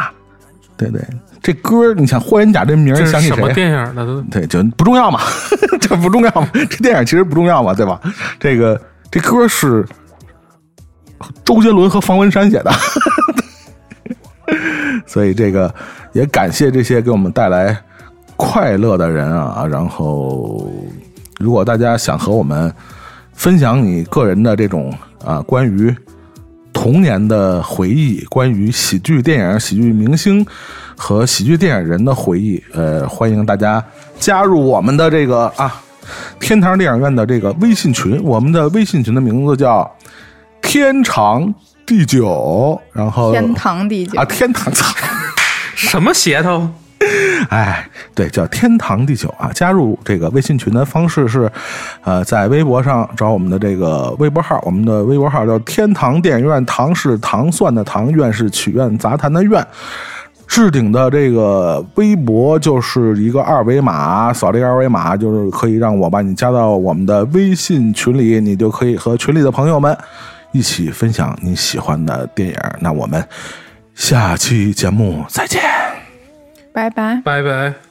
[0.89, 1.07] 对对。
[1.41, 3.53] 这歌你想霍元甲这名儿想起什么谁？
[3.55, 4.05] 电影呢？
[4.05, 5.19] 都对，就不重要嘛，
[5.81, 7.99] 这不重要嘛，这电影其实不重要嘛，对吧？
[8.39, 8.79] 这个
[9.09, 9.85] 这歌是
[11.43, 12.71] 周杰伦和方文山写的，
[15.07, 15.73] 所以这个
[16.13, 17.75] 也感谢这些给我们带来
[18.35, 19.65] 快乐的人啊。
[19.65, 20.71] 然后，
[21.39, 22.71] 如果大家想和我们
[23.33, 24.93] 分享你个人的这种
[25.25, 25.95] 啊关于
[26.81, 30.43] 童年的回忆，关于喜剧电影、喜剧明星。
[30.97, 33.83] 和喜剧电影人的回忆，呃，欢迎大家
[34.19, 35.79] 加入我们的这个啊，
[36.39, 38.19] 天堂电影院的这个微信群。
[38.23, 39.89] 我们的微信群的名字叫
[40.61, 41.53] “天长
[41.85, 44.91] 地久”，然后天堂地久啊，天堂操，
[45.75, 46.67] 什么鞋头？
[47.49, 49.51] 哎，对，叫天堂地久啊。
[49.53, 51.51] 加入这个微信群的方式是，
[52.03, 59.65] 呃，在微博上找我们的这个微博号，我们的微博号叫“天堂电影院”，唐是糖蒜的糖，院是曲苑杂谈的院。
[60.47, 69.97] 置顶的这个微博就是一个二维码，扫这个二维码就是可以让我把你加到我们的微信群里，你就可以和群里的朋友们
[70.51, 72.55] 一起分享你喜欢的电影。
[72.81, 73.25] 那我们
[73.95, 75.61] 下期节目再见，
[76.73, 77.21] 拜拜。
[77.23, 77.90] 拜拜。